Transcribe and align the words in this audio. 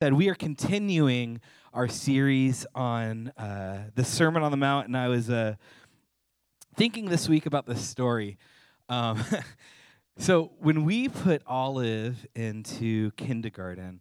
that 0.00 0.14
we 0.14 0.30
are 0.30 0.34
continuing 0.34 1.42
our 1.74 1.86
series 1.86 2.64
on 2.74 3.28
uh, 3.36 3.90
the 3.94 4.02
Sermon 4.02 4.42
on 4.42 4.50
the 4.50 4.56
Mount, 4.56 4.86
and 4.86 4.96
I 4.96 5.08
was 5.08 5.28
uh, 5.28 5.56
thinking 6.74 7.10
this 7.10 7.28
week 7.28 7.44
about 7.44 7.66
this 7.66 7.86
story. 7.86 8.38
Um, 8.88 9.22
so 10.16 10.52
when 10.58 10.86
we 10.86 11.10
put 11.10 11.42
Olive 11.46 12.26
into 12.34 13.10
kindergarten, 13.12 14.00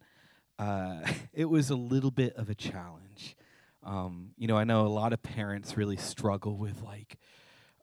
uh, 0.58 1.02
it 1.34 1.50
was 1.50 1.70
a 1.70 1.76
little 1.76 2.12
bit 2.12 2.34
of 2.38 2.50
a 2.50 2.56
challenge. 2.56 3.36
Um, 3.84 4.30
you 4.38 4.48
know, 4.48 4.56
I 4.56 4.64
know 4.64 4.86
a 4.86 4.88
lot 4.88 5.12
of 5.12 5.22
parents 5.22 5.76
really 5.76 5.98
struggle 5.98 6.56
with 6.56 6.82
like, 6.82 7.18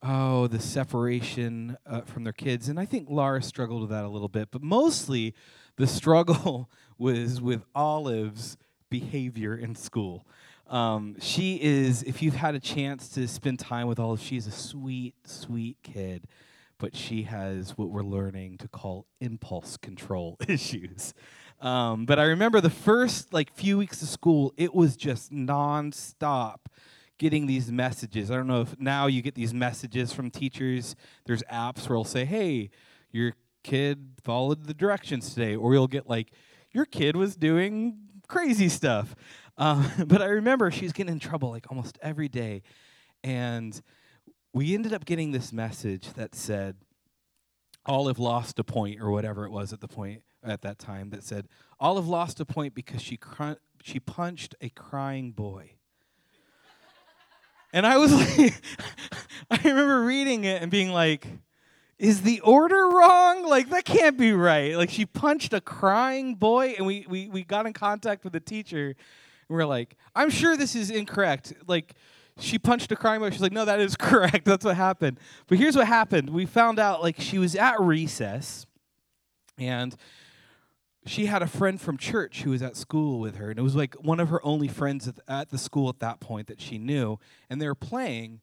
oh, 0.02 0.46
the 0.46 0.60
separation 0.60 1.76
uh, 1.84 2.00
from 2.00 2.24
their 2.24 2.32
kids, 2.32 2.70
and 2.70 2.80
I 2.80 2.86
think 2.86 3.10
Laura 3.10 3.42
struggled 3.42 3.82
with 3.82 3.90
that 3.90 4.04
a 4.04 4.08
little 4.08 4.28
bit, 4.28 4.48
but 4.50 4.62
mostly 4.62 5.34
the 5.76 5.86
struggle 5.86 6.70
was 6.98 7.40
with 7.40 7.64
Olive's 7.74 8.56
behavior 8.90 9.56
in 9.56 9.74
school. 9.74 10.26
Um, 10.68 11.16
she 11.20 11.60
is, 11.62 12.02
if 12.02 12.22
you've 12.22 12.34
had 12.34 12.54
a 12.54 12.60
chance 12.60 13.08
to 13.10 13.28
spend 13.28 13.60
time 13.60 13.86
with 13.86 14.00
Olive, 14.00 14.20
she's 14.20 14.46
a 14.46 14.52
sweet, 14.52 15.14
sweet 15.24 15.76
kid, 15.82 16.26
but 16.78 16.96
she 16.96 17.22
has 17.22 17.78
what 17.78 17.90
we're 17.90 18.02
learning 18.02 18.58
to 18.58 18.68
call 18.68 19.06
impulse 19.20 19.76
control 19.76 20.36
issues. 20.48 21.14
Um, 21.60 22.04
but 22.04 22.18
I 22.18 22.24
remember 22.24 22.60
the 22.60 22.70
first 22.70 23.32
like 23.32 23.54
few 23.54 23.78
weeks 23.78 24.02
of 24.02 24.08
school, 24.08 24.52
it 24.56 24.74
was 24.74 24.96
just 24.96 25.32
nonstop 25.32 26.56
getting 27.18 27.46
these 27.46 27.72
messages. 27.72 28.30
I 28.30 28.34
don't 28.34 28.46
know 28.46 28.60
if 28.60 28.78
now 28.78 29.06
you 29.06 29.22
get 29.22 29.34
these 29.34 29.54
messages 29.54 30.12
from 30.12 30.30
teachers. 30.30 30.96
There's 31.24 31.42
apps 31.44 31.88
where 31.88 31.94
it'll 31.94 32.04
say, 32.04 32.26
"Hey, 32.26 32.70
your 33.10 33.32
kid 33.62 34.20
followed 34.22 34.64
the 34.64 34.74
directions 34.74 35.32
today," 35.32 35.56
or 35.56 35.72
you'll 35.72 35.88
get 35.88 36.08
like, 36.08 36.32
"Your 36.76 36.84
kid 36.84 37.16
was 37.16 37.36
doing 37.36 37.96
crazy 38.28 38.68
stuff." 38.68 39.16
Um, 39.56 39.90
but 40.06 40.20
I 40.20 40.26
remember 40.26 40.70
she 40.70 40.84
was 40.84 40.92
getting 40.92 41.12
in 41.12 41.18
trouble 41.18 41.50
like 41.50 41.70
almost 41.70 41.98
every 42.02 42.28
day, 42.28 42.62
and 43.24 43.80
we 44.52 44.74
ended 44.74 44.92
up 44.92 45.06
getting 45.06 45.32
this 45.32 45.52
message 45.54 46.12
that 46.12 46.34
said, 46.34 46.76
"Olive 47.86 48.18
lost 48.18 48.58
a 48.58 48.64
point," 48.64 49.00
or 49.00 49.10
whatever 49.10 49.46
it 49.46 49.50
was 49.50 49.72
at 49.72 49.80
the 49.80 49.88
point 49.88 50.22
at 50.44 50.60
that 50.60 50.78
time 50.78 51.08
that 51.10 51.24
said, 51.24 51.48
"Olive 51.80 52.06
lost 52.06 52.40
a 52.40 52.44
point 52.44 52.74
because 52.74 53.00
she 53.00 53.18
she 53.82 53.98
punched 53.98 54.54
a 54.60 54.68
crying 54.68 55.32
boy." 55.32 55.76
And 57.72 57.86
I 57.86 57.96
was 57.98 58.12
like, 58.38 58.54
I 59.50 59.58
remember 59.64 60.02
reading 60.02 60.44
it 60.44 60.62
and 60.62 60.70
being 60.70 60.92
like, 60.92 61.26
is 61.98 62.22
the 62.22 62.40
order 62.40 62.88
wrong? 62.88 63.44
Like 63.46 63.70
that 63.70 63.84
can't 63.84 64.18
be 64.18 64.32
right. 64.32 64.76
Like 64.76 64.90
she 64.90 65.06
punched 65.06 65.52
a 65.52 65.60
crying 65.60 66.34
boy, 66.34 66.74
and 66.76 66.86
we 66.86 67.06
we 67.08 67.28
we 67.28 67.44
got 67.44 67.66
in 67.66 67.72
contact 67.72 68.24
with 68.24 68.32
the 68.32 68.40
teacher, 68.40 68.88
and 68.88 69.56
we 69.56 69.56
are 69.56 69.66
like, 69.66 69.96
I'm 70.14 70.30
sure 70.30 70.56
this 70.56 70.74
is 70.74 70.90
incorrect. 70.90 71.54
Like 71.66 71.94
she 72.38 72.58
punched 72.58 72.92
a 72.92 72.96
crying 72.96 73.20
boy. 73.20 73.30
She's 73.30 73.40
like, 73.40 73.52
no, 73.52 73.64
that 73.64 73.80
is 73.80 73.96
correct. 73.98 74.44
That's 74.44 74.64
what 74.64 74.76
happened. 74.76 75.18
But 75.46 75.58
here's 75.58 75.76
what 75.76 75.86
happened. 75.86 76.30
We 76.30 76.44
found 76.46 76.78
out 76.78 77.02
like 77.02 77.18
she 77.18 77.38
was 77.38 77.56
at 77.56 77.80
recess, 77.80 78.66
and 79.58 79.96
she 81.06 81.26
had 81.26 81.40
a 81.40 81.46
friend 81.46 81.80
from 81.80 81.96
church 81.96 82.42
who 82.42 82.50
was 82.50 82.62
at 82.62 82.76
school 82.76 83.20
with 83.20 83.36
her, 83.36 83.48
and 83.50 83.58
it 83.58 83.62
was 83.62 83.76
like 83.76 83.94
one 83.94 84.20
of 84.20 84.28
her 84.28 84.44
only 84.44 84.68
friends 84.68 85.10
at 85.28 85.50
the 85.50 85.58
school 85.58 85.88
at 85.88 86.00
that 86.00 86.20
point 86.20 86.48
that 86.48 86.60
she 86.60 86.76
knew, 86.76 87.18
and 87.48 87.62
they 87.62 87.66
were 87.66 87.74
playing 87.74 88.40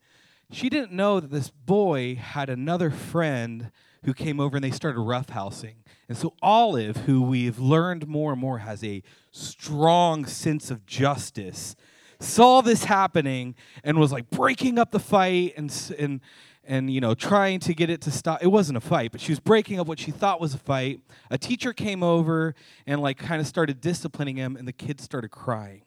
she 0.56 0.70
didn't 0.70 0.92
know 0.92 1.20
that 1.20 1.32
this 1.32 1.50
boy 1.50 2.16
had 2.16 2.50
another 2.50 2.90
friend 2.92 3.72
who 4.04 4.14
came 4.14 4.40
over 4.40 4.58
and 4.58 4.64
they 4.64 4.72
started 4.72 5.00
roughhousing. 5.00 5.76
And 6.10 6.18
so 6.18 6.34
Olive, 6.42 6.98
who 6.98 7.22
we've 7.22 7.60
learned 7.60 8.08
more 8.08 8.34
and 8.34 8.42
more 8.42 8.60
has 8.60 8.84
a 8.84 9.02
strong 9.32 10.26
sense 10.26 10.70
of 10.70 10.86
justice, 10.86 11.76
saw 12.20 12.62
this 12.62 12.86
happening 12.86 13.56
and 13.84 14.00
was 14.00 14.12
like 14.12 14.30
breaking 14.30 14.78
up 14.78 14.92
the 14.92 15.00
fight 15.00 15.54
and 15.58 15.94
and 15.98 16.22
and 16.66 16.90
you 16.90 17.02
know 17.02 17.14
trying 17.14 17.60
to 17.62 17.74
get 17.74 17.90
it 17.90 18.02
to 18.02 18.12
stop. 18.12 18.44
It 18.44 18.48
wasn't 18.48 18.78
a 18.78 18.82
fight 18.82 19.12
but 19.12 19.22
she 19.22 19.32
was 19.32 19.40
breaking 19.40 19.80
up 19.80 19.88
what 19.88 20.00
she 20.00 20.12
thought 20.12 20.40
was 20.40 20.54
a 20.54 20.58
fight. 20.58 21.00
A 21.30 21.38
teacher 21.38 21.74
came 21.74 22.04
over 22.04 22.56
and 22.86 23.02
like 23.02 23.18
kind 23.18 23.42
of 23.42 23.48
started 23.48 23.82
disciplining 23.82 24.38
him 24.38 24.56
and 24.56 24.68
the 24.68 24.74
kid 24.74 25.02
started 25.02 25.32
crying 25.32 25.84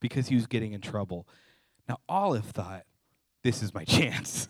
because 0.00 0.28
he 0.28 0.34
was 0.34 0.46
getting 0.46 0.72
in 0.72 0.80
trouble. 0.80 1.26
Now 1.88 1.98
olive 2.08 2.46
thought 2.46 2.84
this 3.48 3.62
is 3.62 3.72
my 3.72 3.84
chance. 3.84 4.46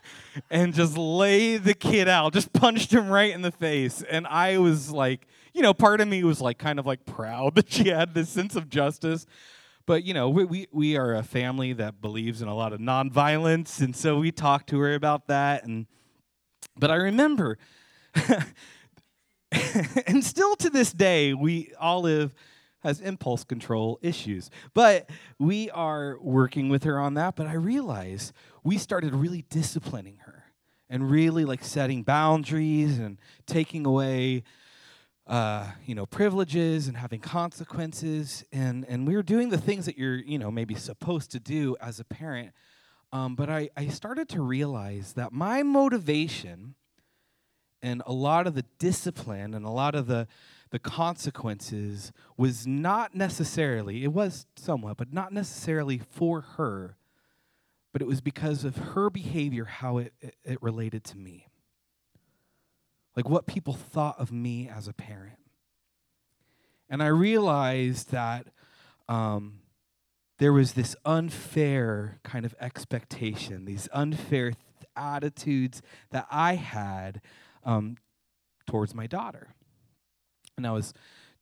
and 0.50 0.72
just 0.72 0.96
lay 0.96 1.58
the 1.58 1.74
kid 1.74 2.08
out, 2.08 2.32
just 2.32 2.50
punched 2.54 2.90
him 2.90 3.10
right 3.10 3.34
in 3.34 3.42
the 3.42 3.50
face. 3.50 4.00
And 4.00 4.26
I 4.26 4.56
was 4.56 4.90
like, 4.90 5.26
you 5.52 5.60
know, 5.60 5.74
part 5.74 6.00
of 6.00 6.08
me 6.08 6.24
was 6.24 6.40
like 6.40 6.56
kind 6.56 6.78
of 6.78 6.86
like 6.86 7.04
proud 7.04 7.54
that 7.56 7.70
she 7.70 7.88
had 7.88 8.14
this 8.14 8.30
sense 8.30 8.56
of 8.56 8.70
justice. 8.70 9.26
But 9.84 10.04
you 10.04 10.14
know, 10.14 10.30
we, 10.30 10.44
we, 10.46 10.66
we 10.72 10.96
are 10.96 11.14
a 11.14 11.22
family 11.22 11.74
that 11.74 12.00
believes 12.00 12.40
in 12.40 12.48
a 12.48 12.54
lot 12.54 12.72
of 12.72 12.80
nonviolence, 12.80 13.82
and 13.82 13.94
so 13.94 14.18
we 14.18 14.32
talked 14.32 14.70
to 14.70 14.78
her 14.80 14.94
about 14.94 15.26
that. 15.26 15.64
And 15.64 15.86
but 16.74 16.90
I 16.90 16.96
remember, 16.96 17.58
and 20.06 20.24
still 20.24 20.56
to 20.56 20.70
this 20.70 20.90
day, 20.90 21.34
we 21.34 21.72
Olive 21.78 22.34
has 22.80 23.00
impulse 23.00 23.44
control 23.44 23.98
issues. 24.02 24.50
But 24.74 25.08
we 25.38 25.70
are 25.70 26.18
working 26.20 26.68
with 26.68 26.84
her 26.84 26.98
on 26.98 27.14
that. 27.14 27.36
But 27.36 27.46
I 27.46 27.54
realize 27.54 28.32
we 28.62 28.78
started 28.78 29.14
really 29.14 29.44
disciplining 29.50 30.18
her 30.24 30.44
and 30.88 31.10
really 31.10 31.44
like 31.44 31.64
setting 31.64 32.02
boundaries 32.02 32.98
and 32.98 33.18
taking 33.46 33.84
away 33.86 34.44
uh, 35.26 35.66
you 35.84 35.94
know 35.94 36.06
privileges 36.06 36.88
and 36.88 36.96
having 36.96 37.20
consequences 37.20 38.44
and 38.50 38.86
and 38.88 39.06
we 39.06 39.14
were 39.14 39.22
doing 39.22 39.50
the 39.50 39.58
things 39.58 39.84
that 39.84 39.98
you're 39.98 40.16
you 40.16 40.38
know 40.38 40.50
maybe 40.50 40.74
supposed 40.74 41.30
to 41.30 41.38
do 41.38 41.76
as 41.82 42.00
a 42.00 42.04
parent 42.04 42.52
um, 43.12 43.34
but 43.34 43.50
I, 43.50 43.68
I 43.76 43.88
started 43.88 44.28
to 44.30 44.42
realize 44.42 45.14
that 45.14 45.32
my 45.32 45.62
motivation 45.62 46.74
and 47.82 48.02
a 48.06 48.12
lot 48.12 48.46
of 48.46 48.54
the 48.54 48.64
discipline 48.78 49.54
and 49.54 49.64
a 49.64 49.70
lot 49.70 49.94
of 49.94 50.06
the 50.06 50.26
the 50.70 50.78
consequences 50.78 52.12
was 52.36 52.66
not 52.66 53.14
necessarily, 53.14 54.04
it 54.04 54.12
was 54.12 54.46
somewhat, 54.56 54.96
but 54.96 55.12
not 55.12 55.32
necessarily 55.32 55.98
for 55.98 56.42
her, 56.42 56.96
but 57.92 58.02
it 58.02 58.08
was 58.08 58.20
because 58.20 58.64
of 58.64 58.76
her 58.76 59.08
behavior, 59.10 59.64
how 59.64 59.98
it, 59.98 60.12
it, 60.20 60.34
it 60.44 60.62
related 60.62 61.04
to 61.04 61.16
me. 61.16 61.48
Like 63.16 63.28
what 63.28 63.46
people 63.46 63.72
thought 63.72 64.18
of 64.18 64.30
me 64.30 64.68
as 64.68 64.86
a 64.86 64.92
parent. 64.92 65.38
And 66.90 67.02
I 67.02 67.08
realized 67.08 68.10
that 68.12 68.46
um, 69.08 69.60
there 70.38 70.52
was 70.52 70.72
this 70.72 70.94
unfair 71.04 72.20
kind 72.22 72.44
of 72.44 72.54
expectation, 72.60 73.64
these 73.64 73.88
unfair 73.92 74.50
th- 74.50 74.56
attitudes 74.96 75.82
that 76.10 76.26
I 76.30 76.54
had 76.54 77.20
um, 77.64 77.96
towards 78.66 78.94
my 78.94 79.06
daughter 79.06 79.54
and 80.58 80.66
I 80.66 80.72
was 80.72 80.92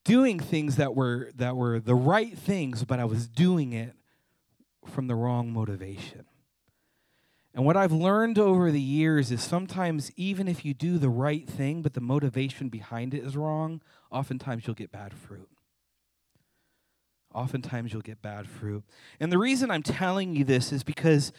doing 0.04 0.38
things 0.38 0.76
that 0.76 0.94
were 0.94 1.32
that 1.34 1.56
were 1.56 1.80
the 1.80 1.96
right 1.96 2.38
things, 2.38 2.84
but 2.84 3.00
I 3.00 3.04
was 3.04 3.26
doing 3.26 3.72
it 3.72 3.94
from 4.86 5.08
the 5.08 5.16
wrong 5.16 5.52
motivation. 5.52 6.24
And 7.56 7.64
what 7.64 7.76
I've 7.76 7.92
learned 7.92 8.38
over 8.38 8.70
the 8.70 8.80
years 8.80 9.32
is 9.32 9.42
sometimes 9.42 10.12
even 10.16 10.46
if 10.46 10.64
you 10.64 10.74
do 10.74 10.98
the 10.98 11.08
right 11.08 11.48
thing, 11.48 11.80
but 11.80 11.94
the 11.94 12.02
motivation 12.02 12.68
behind 12.68 13.14
it 13.14 13.24
is 13.24 13.34
wrong, 13.34 13.80
oftentimes 14.12 14.66
you'll 14.66 14.74
get 14.74 14.92
bad 14.92 15.14
fruit. 15.14 15.48
Oftentimes 17.34 17.92
you'll 17.92 18.02
get 18.02 18.20
bad 18.20 18.46
fruit. 18.46 18.84
And 19.20 19.32
the 19.32 19.38
reason 19.38 19.70
I'm 19.70 19.82
telling 19.82 20.36
you 20.36 20.44
this 20.44 20.70
is 20.70 20.84
because, 20.84 21.32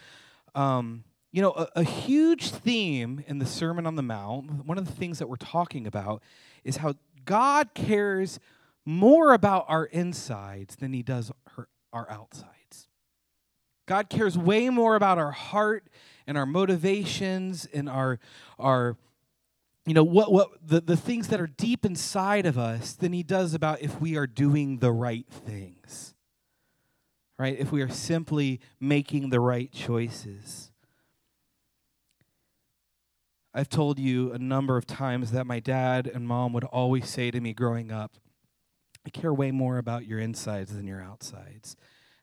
um, 0.56 1.04
you 1.32 1.42
know, 1.42 1.52
a, 1.52 1.68
a 1.78 1.84
huge 1.84 2.50
theme 2.50 3.24
in 3.28 3.38
the 3.38 3.46
Sermon 3.46 3.86
on 3.86 3.96
the 3.96 4.02
Mount, 4.02 4.66
one 4.66 4.80
of 4.80 4.86
the 4.86 4.92
things 4.92 5.20
that 5.20 5.30
we're 5.30 5.36
talking 5.36 5.86
about 5.86 6.24
is 6.64 6.78
how 6.78 6.96
God 7.28 7.74
cares 7.76 8.40
more 8.86 9.34
about 9.34 9.66
our 9.68 9.86
insides 9.86 10.78
than 10.78 10.94
he 10.94 11.04
does 11.04 11.32
her, 11.56 11.68
our 11.92 12.10
outsides. 12.10 12.88
God 13.86 14.10
cares 14.10 14.38
way 14.38 14.70
more 14.70 14.96
about 14.96 15.18
our 15.18 15.32
heart 15.32 15.88
and 16.26 16.38
our 16.38 16.46
motivations 16.46 17.68
and 17.74 17.90
our 17.90 18.18
our 18.58 18.98
you 19.86 19.94
know 19.94 20.04
what 20.04 20.32
what 20.32 20.50
the, 20.66 20.82
the 20.82 20.98
things 20.98 21.28
that 21.28 21.42
are 21.42 21.48
deep 21.48 21.86
inside 21.86 22.46
of 22.46 22.58
us 22.58 22.94
than 22.94 23.12
he 23.12 23.24
does 23.24 23.54
about 23.54 23.82
if 23.82 24.00
we 24.00 24.18
are 24.18 24.28
doing 24.28 24.78
the 24.78 24.92
right 24.92 25.28
things. 25.30 26.16
Right? 27.38 27.58
If 27.60 27.72
we 27.72 27.82
are 27.84 27.90
simply 27.90 28.62
making 28.80 29.30
the 29.30 29.40
right 29.40 29.72
choices. 29.72 30.72
I've 33.54 33.70
told 33.70 33.98
you 33.98 34.32
a 34.34 34.38
number 34.38 34.78
of 34.78 34.86
times 34.86 35.32
that 35.32 35.48
my 35.48 35.60
dad 35.60 36.06
and 36.06 36.28
mom 36.28 36.54
would 36.54 36.64
always 36.66 37.10
say 37.10 37.32
to 37.32 37.42
me 37.42 37.54
growing 37.54 37.92
up, 37.92 38.18
I 39.06 39.10
care 39.10 39.34
way 39.34 39.52
more 39.52 39.78
about 39.78 40.06
your 40.06 40.20
insides 40.20 40.76
than 40.76 40.86
your 40.86 41.02
outsides. 41.02 41.76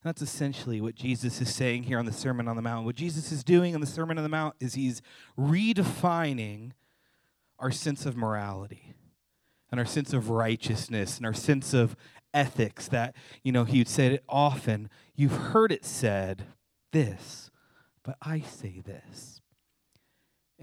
And 0.03 0.11
that's 0.11 0.23
essentially 0.23 0.81
what 0.81 0.95
Jesus 0.95 1.41
is 1.41 1.53
saying 1.53 1.85
here 1.85 1.99
on 1.99 2.05
the 2.05 2.13
Sermon 2.13 2.47
on 2.47 2.57
the 2.57 2.63
Mount. 2.63 2.85
What 2.85 2.95
Jesus 2.95 3.33
is 3.33 3.43
doing 3.43 3.75
on 3.75 3.81
the 3.81 3.87
Sermon 3.87 4.19
on 4.19 4.23
the 4.23 4.29
Mount 4.29 4.55
is 4.61 4.75
he's 4.75 5.01
redefining 5.39 6.73
our 7.59 7.71
sense 7.71 8.05
of 8.05 8.17
morality. 8.17 8.95
and 9.75 9.81
our 9.81 9.87
sense 9.87 10.13
of 10.13 10.31
righteousness 10.31 11.17
and 11.17 11.27
our 11.27 11.35
sense 11.35 11.75
of 11.75 11.97
ethics 12.33 12.87
that, 12.87 13.13
you 13.43 13.51
know, 13.51 13.65
he 13.65 13.79
would 13.79 13.89
say 13.89 14.07
it 14.07 14.25
often. 14.29 14.89
You've 15.17 15.33
heard 15.33 15.73
it 15.73 15.85
said 15.85 16.45
this, 16.93 17.51
but 18.05 18.17
I 18.23 18.39
say 18.39 18.81
this. 18.87 19.34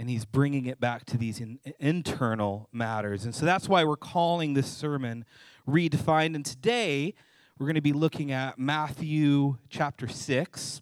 And 0.01 0.09
he's 0.09 0.25
bringing 0.25 0.65
it 0.65 0.79
back 0.79 1.05
to 1.05 1.17
these 1.17 1.39
in, 1.39 1.59
internal 1.79 2.67
matters. 2.73 3.23
And 3.23 3.35
so 3.35 3.45
that's 3.45 3.69
why 3.69 3.83
we're 3.83 3.95
calling 3.95 4.55
this 4.55 4.65
sermon 4.65 5.25
Redefined. 5.69 6.33
And 6.33 6.43
today 6.43 7.13
we're 7.59 7.67
going 7.67 7.75
to 7.75 7.81
be 7.81 7.93
looking 7.93 8.31
at 8.31 8.57
Matthew 8.57 9.57
chapter 9.69 10.07
6, 10.07 10.81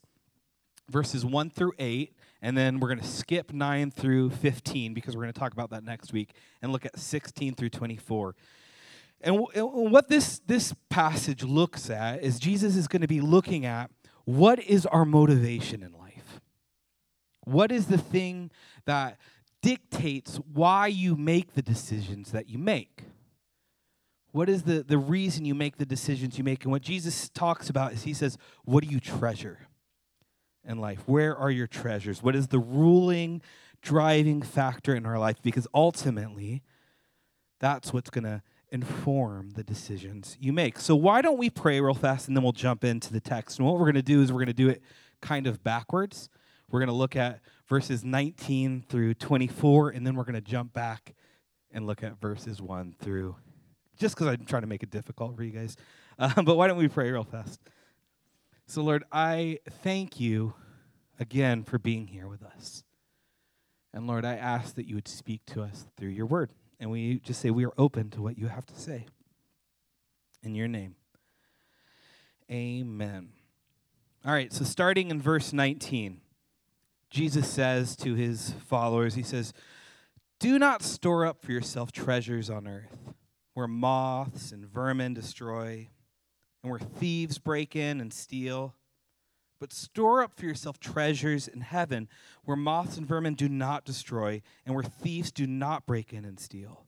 verses 0.90 1.26
1 1.26 1.50
through 1.50 1.74
8. 1.78 2.16
And 2.42 2.58
then 2.58 2.80
we're 2.80 2.88
going 2.88 3.02
to 3.02 3.06
skip 3.06 3.52
9 3.52 3.92
through 3.92 4.30
15 4.30 4.94
because 4.94 5.18
we're 5.18 5.24
going 5.24 5.34
to 5.34 5.40
talk 5.40 5.52
about 5.52 5.72
that 5.72 5.84
next 5.84 6.14
week 6.14 6.32
and 6.62 6.72
look 6.72 6.86
at 6.86 6.98
16 6.98 7.56
through 7.56 7.72
24. 7.72 8.36
And, 9.20 9.38
what 9.54 10.08
this, 10.08 10.40
this 10.48 10.74
passage 10.90 11.44
looks 11.44 11.90
at 11.90 12.24
is 12.24 12.40
Jesus 12.40 12.78
is 12.78 12.88
going 12.88 13.02
to 13.02 13.08
be 13.08 13.20
looking 13.20 13.66
at 13.66 13.92
what 14.24 14.60
is 14.60 14.86
our 14.86 15.04
motivation 15.04 15.84
in 15.84 15.92
life? 15.92 15.99
What 17.44 17.72
is 17.72 17.88
the 17.88 17.98
thing 17.98 18.52
that 18.86 19.18
dictates 19.62 20.38
why 20.54 20.88
you 20.88 21.16
make 21.16 21.54
the 21.54 21.62
decisions 21.62 22.32
that 22.32 22.50
you 22.50 22.58
make? 22.58 23.04
What 24.32 24.50
is 24.50 24.64
the, 24.64 24.84
the 24.84 24.98
reason 24.98 25.46
you 25.46 25.56
make 25.56 25.78
the 25.78 25.86
decisions 25.86 26.38
you 26.38 26.44
make? 26.44 26.64
And 26.64 26.72
what 26.72 26.82
Jesus 26.82 27.30
talks 27.30 27.70
about 27.70 27.94
is 27.94 28.04
he 28.04 28.14
says, 28.14 28.38
What 28.64 28.84
do 28.84 28.90
you 28.90 29.00
treasure 29.00 29.68
in 30.68 30.80
life? 30.80 31.02
Where 31.08 31.36
are 31.36 31.50
your 31.50 31.68
treasures? 31.68 32.22
What 32.22 32.36
is 32.36 32.48
the 32.48 32.60
ruling, 32.60 33.42
driving 33.82 34.42
factor 34.42 34.96
in 34.96 35.06
our 35.06 35.18
life? 35.18 35.38
Because 35.42 35.68
ultimately, 35.74 36.62
that's 37.60 37.92
what's 37.92 38.12
going 38.12 38.26
to 38.26 38.44
inform 38.72 39.52
the 39.52 39.64
decisions 39.64 40.38
you 40.40 40.54
make. 40.54 40.80
So, 40.80 40.96
why 40.96 41.22
don't 41.22 41.40
we 41.40 41.50
pray 41.50 41.82
real 41.82 41.96
fast 41.96 42.28
and 42.28 42.38
then 42.38 42.44
we'll 42.44 42.52
jump 42.52 42.84
into 42.84 43.12
the 43.12 43.20
text? 43.20 43.58
And 43.58 43.68
what 43.68 43.76
we're 43.76 43.86
going 43.86 43.96
to 43.96 44.02
do 44.04 44.22
is 44.22 44.32
we're 44.32 44.38
going 44.38 44.48
to 44.48 44.54
do 44.54 44.70
it 44.70 44.84
kind 45.22 45.48
of 45.48 45.64
backwards. 45.64 46.30
We're 46.72 46.80
going 46.80 46.88
to 46.88 46.94
look 46.94 47.16
at 47.16 47.40
verses 47.68 48.04
19 48.04 48.86
through 48.88 49.16
24, 49.16 49.90
and 49.90 50.06
then 50.06 50.16
we're 50.16 50.24
going 50.24 50.36
to 50.36 50.42
jump 50.42 50.74
back 50.74 51.16
and 51.72 51.88
look 51.88 52.04
at 52.04 52.20
verses 52.20 52.62
1 52.62 52.96
through, 53.00 53.36
just 53.98 54.16
because 54.16 54.28
I'm 54.28 54.46
trying 54.46 54.62
to 54.62 54.68
make 54.68 54.84
it 54.84 54.92
difficult 54.92 55.36
for 55.36 55.44
you 55.44 55.52
guys. 55.52 55.76
Uh, 56.20 56.42
but 56.42 56.58
why 56.58 56.68
don't 56.68 56.78
we 56.78 56.90
pray 56.90 57.10
real 57.10 57.24
fast? 57.24 57.62
So, 58.68 58.82
Lord, 58.82 59.06
I 59.10 59.60
thank 59.84 60.20
you 60.20 60.54
again 61.18 61.64
for 61.64 61.80
being 61.80 62.08
here 62.08 62.28
with 62.28 62.44
us. 62.44 62.84
And 63.94 64.06
Lord, 64.06 64.26
I 64.26 64.36
ask 64.36 64.76
that 64.76 64.86
you 64.86 64.96
would 64.96 65.08
speak 65.08 65.46
to 65.48 65.62
us 65.62 65.86
through 65.98 66.10
your 66.10 66.26
word. 66.26 66.52
And 66.80 66.92
we 66.92 67.20
just 67.20 67.42
say 67.42 67.52
we 67.52 67.66
are 67.66 67.74
open 67.78 68.10
to 68.12 68.22
what 68.22 68.38
you 68.38 68.48
have 68.48 68.66
to 68.66 68.76
say. 68.76 69.06
In 70.44 70.56
your 70.56 70.68
name. 70.68 70.96
Amen. 72.52 73.30
All 74.26 74.34
right, 74.34 74.52
so 74.52 74.66
starting 74.66 75.12
in 75.12 75.22
verse 75.22 75.54
19, 75.54 76.20
Jesus 77.10 77.48
says 77.48 77.96
to 77.98 78.14
his 78.16 78.54
followers, 78.68 79.16
He 79.16 79.24
says, 79.24 79.54
Do 80.40 80.60
not 80.60 80.84
store 80.84 81.26
up 81.26 81.42
for 81.42 81.52
yourself 81.52 81.92
treasures 81.92 82.50
on 82.50 82.68
earth, 82.68 83.14
where 83.54 83.68
moths 83.68 84.52
and 84.52 84.66
vermin 84.66 85.14
destroy, 85.14 85.90
and 86.64 86.70
where 86.70 86.80
thieves 86.80 87.38
break 87.40 87.76
in 87.76 88.00
and 88.00 88.14
steal. 88.14 88.76
But 89.60 89.74
store 89.74 90.24
up 90.24 90.34
for 90.38 90.46
yourself 90.46 90.80
treasures 90.80 91.48
in 91.48 91.62
heaven, 91.62 92.08
where 92.46 92.56
moths 92.56 92.98
and 92.98 93.08
vermin 93.08 93.34
do 93.34 93.50
not 93.50 93.86
destroy, 93.86 94.42
and 94.66 94.76
where 94.76 94.84
thieves 94.84 95.32
do 95.32 95.48
not 95.48 95.86
break 95.86 96.14
in 96.14 96.24
and 96.24 96.40
steal. 96.40 96.86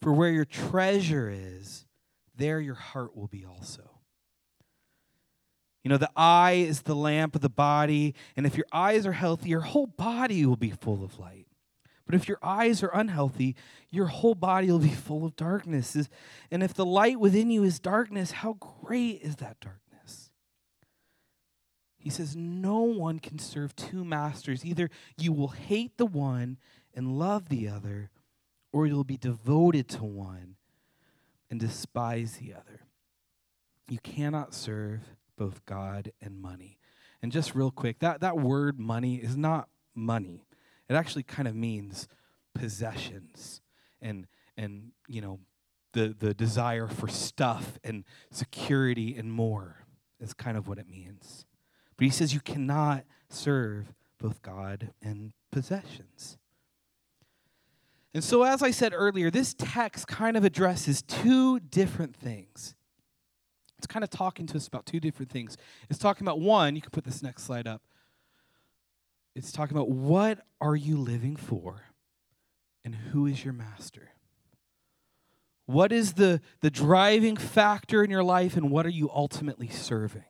For 0.00 0.12
where 0.12 0.30
your 0.30 0.44
treasure 0.44 1.30
is, 1.30 1.86
there 2.36 2.60
your 2.60 2.74
heart 2.74 3.16
will 3.16 3.26
be 3.26 3.44
also. 3.44 3.95
You 5.86 5.90
know, 5.90 5.98
the 5.98 6.10
eye 6.16 6.64
is 6.66 6.82
the 6.82 6.96
lamp 6.96 7.36
of 7.36 7.42
the 7.42 7.48
body, 7.48 8.16
and 8.36 8.44
if 8.44 8.56
your 8.56 8.66
eyes 8.72 9.06
are 9.06 9.12
healthy, 9.12 9.50
your 9.50 9.60
whole 9.60 9.86
body 9.86 10.44
will 10.44 10.56
be 10.56 10.72
full 10.72 11.04
of 11.04 11.20
light. 11.20 11.46
But 12.04 12.16
if 12.16 12.26
your 12.26 12.40
eyes 12.42 12.82
are 12.82 12.90
unhealthy, 12.92 13.54
your 13.90 14.06
whole 14.06 14.34
body 14.34 14.68
will 14.68 14.80
be 14.80 14.88
full 15.06 15.24
of 15.24 15.36
darkness. 15.36 15.96
And 16.50 16.64
if 16.64 16.74
the 16.74 16.84
light 16.84 17.20
within 17.20 17.52
you 17.52 17.62
is 17.62 17.78
darkness, 17.78 18.32
how 18.32 18.54
great 18.54 19.22
is 19.22 19.36
that 19.36 19.60
darkness? 19.60 20.32
He 21.98 22.10
says, 22.10 22.34
No 22.34 22.80
one 22.80 23.20
can 23.20 23.38
serve 23.38 23.76
two 23.76 24.04
masters. 24.04 24.64
Either 24.64 24.90
you 25.16 25.32
will 25.32 25.54
hate 25.54 25.98
the 25.98 26.06
one 26.06 26.58
and 26.96 27.16
love 27.16 27.48
the 27.48 27.68
other, 27.68 28.10
or 28.72 28.88
you'll 28.88 29.04
be 29.04 29.18
devoted 29.18 29.88
to 29.90 30.02
one 30.02 30.56
and 31.48 31.60
despise 31.60 32.38
the 32.38 32.54
other. 32.54 32.80
You 33.88 34.00
cannot 34.02 34.52
serve 34.52 35.15
both 35.36 35.64
God 35.66 36.12
and 36.20 36.40
money. 36.40 36.78
And 37.22 37.32
just 37.32 37.54
real 37.54 37.70
quick, 37.70 37.98
that, 38.00 38.20
that 38.20 38.36
word 38.36 38.78
money 38.78 39.16
is 39.16 39.36
not 39.36 39.68
money. 39.94 40.46
It 40.88 40.94
actually 40.94 41.24
kind 41.24 41.48
of 41.48 41.54
means 41.54 42.08
possessions 42.54 43.60
and 44.00 44.26
and 44.56 44.92
you 45.08 45.20
know 45.20 45.38
the 45.92 46.14
the 46.18 46.34
desire 46.34 46.88
for 46.88 47.08
stuff 47.08 47.78
and 47.84 48.04
security 48.30 49.14
and 49.16 49.30
more 49.30 49.84
is 50.20 50.32
kind 50.32 50.56
of 50.56 50.68
what 50.68 50.78
it 50.78 50.88
means. 50.88 51.44
But 51.96 52.04
he 52.04 52.10
says 52.10 52.34
you 52.34 52.40
cannot 52.40 53.04
serve 53.28 53.92
both 54.18 54.42
God 54.42 54.92
and 55.02 55.32
possessions. 55.50 56.38
And 58.14 58.24
so, 58.24 58.44
as 58.44 58.62
I 58.62 58.70
said 58.70 58.92
earlier, 58.94 59.30
this 59.30 59.54
text 59.54 60.08
kind 60.08 60.38
of 60.38 60.44
addresses 60.44 61.02
two 61.02 61.60
different 61.60 62.16
things. 62.16 62.74
It's 63.78 63.86
kind 63.86 64.02
of 64.02 64.10
talking 64.10 64.46
to 64.46 64.56
us 64.56 64.66
about 64.66 64.86
two 64.86 65.00
different 65.00 65.30
things. 65.30 65.56
It's 65.90 65.98
talking 65.98 66.26
about 66.26 66.40
one, 66.40 66.76
you 66.76 66.82
can 66.82 66.90
put 66.90 67.04
this 67.04 67.22
next 67.22 67.42
slide 67.44 67.66
up. 67.66 67.82
It's 69.34 69.52
talking 69.52 69.76
about 69.76 69.90
what 69.90 70.46
are 70.60 70.76
you 70.76 70.96
living 70.96 71.36
for 71.36 71.82
and 72.84 72.94
who 72.94 73.26
is 73.26 73.44
your 73.44 73.52
master? 73.52 74.10
What 75.66 75.92
is 75.92 76.14
the, 76.14 76.40
the 76.60 76.70
driving 76.70 77.36
factor 77.36 78.02
in 78.02 78.10
your 78.10 78.24
life 78.24 78.56
and 78.56 78.70
what 78.70 78.86
are 78.86 78.90
you 78.90 79.10
ultimately 79.12 79.68
serving? 79.68 80.24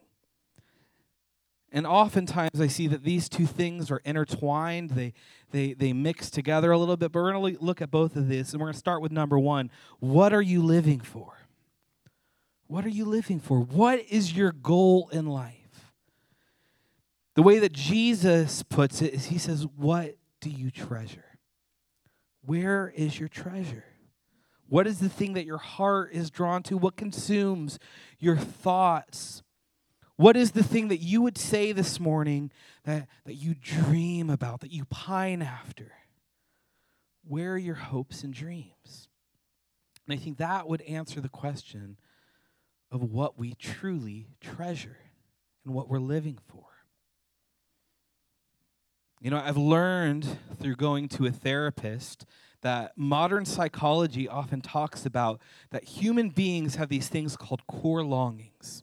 And 1.70 1.86
oftentimes 1.86 2.60
I 2.60 2.68
see 2.68 2.86
that 2.88 3.04
these 3.04 3.28
two 3.28 3.44
things 3.44 3.90
are 3.90 4.00
intertwined. 4.04 4.90
They, 4.90 5.12
they, 5.50 5.74
they 5.74 5.92
mix 5.92 6.30
together 6.30 6.72
a 6.72 6.78
little 6.78 6.96
bit. 6.96 7.12
But 7.12 7.20
we're 7.20 7.32
going 7.32 7.56
to 7.56 7.62
look 7.62 7.82
at 7.82 7.90
both 7.90 8.16
of 8.16 8.28
these. 8.28 8.52
And 8.52 8.60
we're 8.60 8.68
going 8.68 8.74
to 8.74 8.78
start 8.78 9.02
with 9.02 9.12
number 9.12 9.38
one. 9.38 9.70
What 10.00 10.32
are 10.32 10.42
you 10.42 10.62
living 10.62 11.00
for? 11.00 11.45
What 12.66 12.84
are 12.84 12.90
you 12.90 13.04
living 13.04 13.40
for? 13.40 13.60
What 13.60 14.00
is 14.08 14.36
your 14.36 14.52
goal 14.52 15.08
in 15.12 15.26
life? 15.26 15.92
The 17.34 17.42
way 17.42 17.58
that 17.58 17.72
Jesus 17.72 18.62
puts 18.62 19.02
it 19.02 19.14
is 19.14 19.26
he 19.26 19.38
says, 19.38 19.66
What 19.76 20.16
do 20.40 20.50
you 20.50 20.70
treasure? 20.70 21.38
Where 22.44 22.92
is 22.96 23.18
your 23.18 23.28
treasure? 23.28 23.84
What 24.68 24.86
is 24.86 24.98
the 24.98 25.08
thing 25.08 25.34
that 25.34 25.46
your 25.46 25.58
heart 25.58 26.10
is 26.12 26.30
drawn 26.30 26.62
to? 26.64 26.76
What 26.76 26.96
consumes 26.96 27.78
your 28.18 28.36
thoughts? 28.36 29.42
What 30.16 30.36
is 30.36 30.52
the 30.52 30.62
thing 30.62 30.88
that 30.88 30.98
you 30.98 31.22
would 31.22 31.38
say 31.38 31.72
this 31.72 32.00
morning 32.00 32.50
that, 32.84 33.06
that 33.26 33.34
you 33.34 33.54
dream 33.54 34.30
about, 34.30 34.60
that 34.60 34.72
you 34.72 34.84
pine 34.86 35.42
after? 35.42 35.92
Where 37.28 37.52
are 37.52 37.58
your 37.58 37.74
hopes 37.74 38.22
and 38.22 38.32
dreams? 38.32 39.08
And 40.06 40.18
I 40.18 40.22
think 40.22 40.38
that 40.38 40.68
would 40.68 40.82
answer 40.82 41.20
the 41.20 41.28
question 41.28 41.96
of 42.90 43.02
what 43.02 43.38
we 43.38 43.54
truly 43.54 44.28
treasure 44.40 44.98
and 45.64 45.74
what 45.74 45.88
we're 45.88 45.98
living 45.98 46.38
for. 46.48 46.64
You 49.20 49.30
know, 49.30 49.38
I've 49.38 49.56
learned 49.56 50.38
through 50.60 50.76
going 50.76 51.08
to 51.10 51.26
a 51.26 51.30
therapist 51.30 52.26
that 52.62 52.92
modern 52.96 53.44
psychology 53.44 54.28
often 54.28 54.60
talks 54.60 55.06
about 55.06 55.40
that 55.70 55.84
human 55.84 56.30
beings 56.30 56.76
have 56.76 56.88
these 56.88 57.08
things 57.08 57.36
called 57.36 57.66
core 57.66 58.04
longings. 58.04 58.82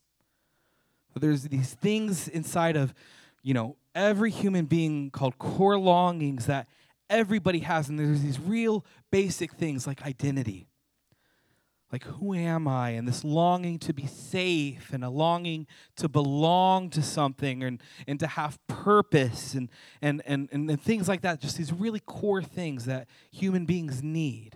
There's 1.15 1.43
these 1.43 1.73
things 1.75 2.27
inside 2.27 2.75
of, 2.75 2.93
you 3.43 3.53
know, 3.53 3.77
every 3.93 4.31
human 4.31 4.65
being 4.65 5.11
called 5.11 5.37
core 5.37 5.77
longings 5.77 6.47
that 6.47 6.67
everybody 7.09 7.59
has. 7.59 7.87
And 7.89 7.99
there's 7.99 8.21
these 8.21 8.39
real 8.39 8.83
basic 9.11 9.53
things 9.53 9.85
like 9.85 10.03
identity. 10.03 10.67
Like, 11.93 12.05
who 12.05 12.33
am 12.33 12.67
I? 12.67 12.89
And 12.89 13.07
this 13.07 13.23
longing 13.23 13.77
to 13.77 13.93
be 13.93 14.07
safe 14.07 14.91
and 14.91 15.03
a 15.03 15.11
longing 15.11 15.67
to 15.97 16.09
belong 16.09 16.89
to 16.89 17.03
something 17.03 17.61
and, 17.61 17.79
and 18.07 18.19
to 18.19 18.25
have 18.25 18.57
purpose 18.65 19.53
and, 19.53 19.69
and, 20.01 20.23
and, 20.25 20.49
and, 20.51 20.81
things 20.81 21.07
like 21.07 21.21
that. 21.21 21.39
Just 21.39 21.55
these 21.55 21.71
really 21.71 21.99
core 21.99 22.41
things 22.41 22.85
that 22.85 23.07
human 23.31 23.65
beings 23.65 24.01
need. 24.01 24.55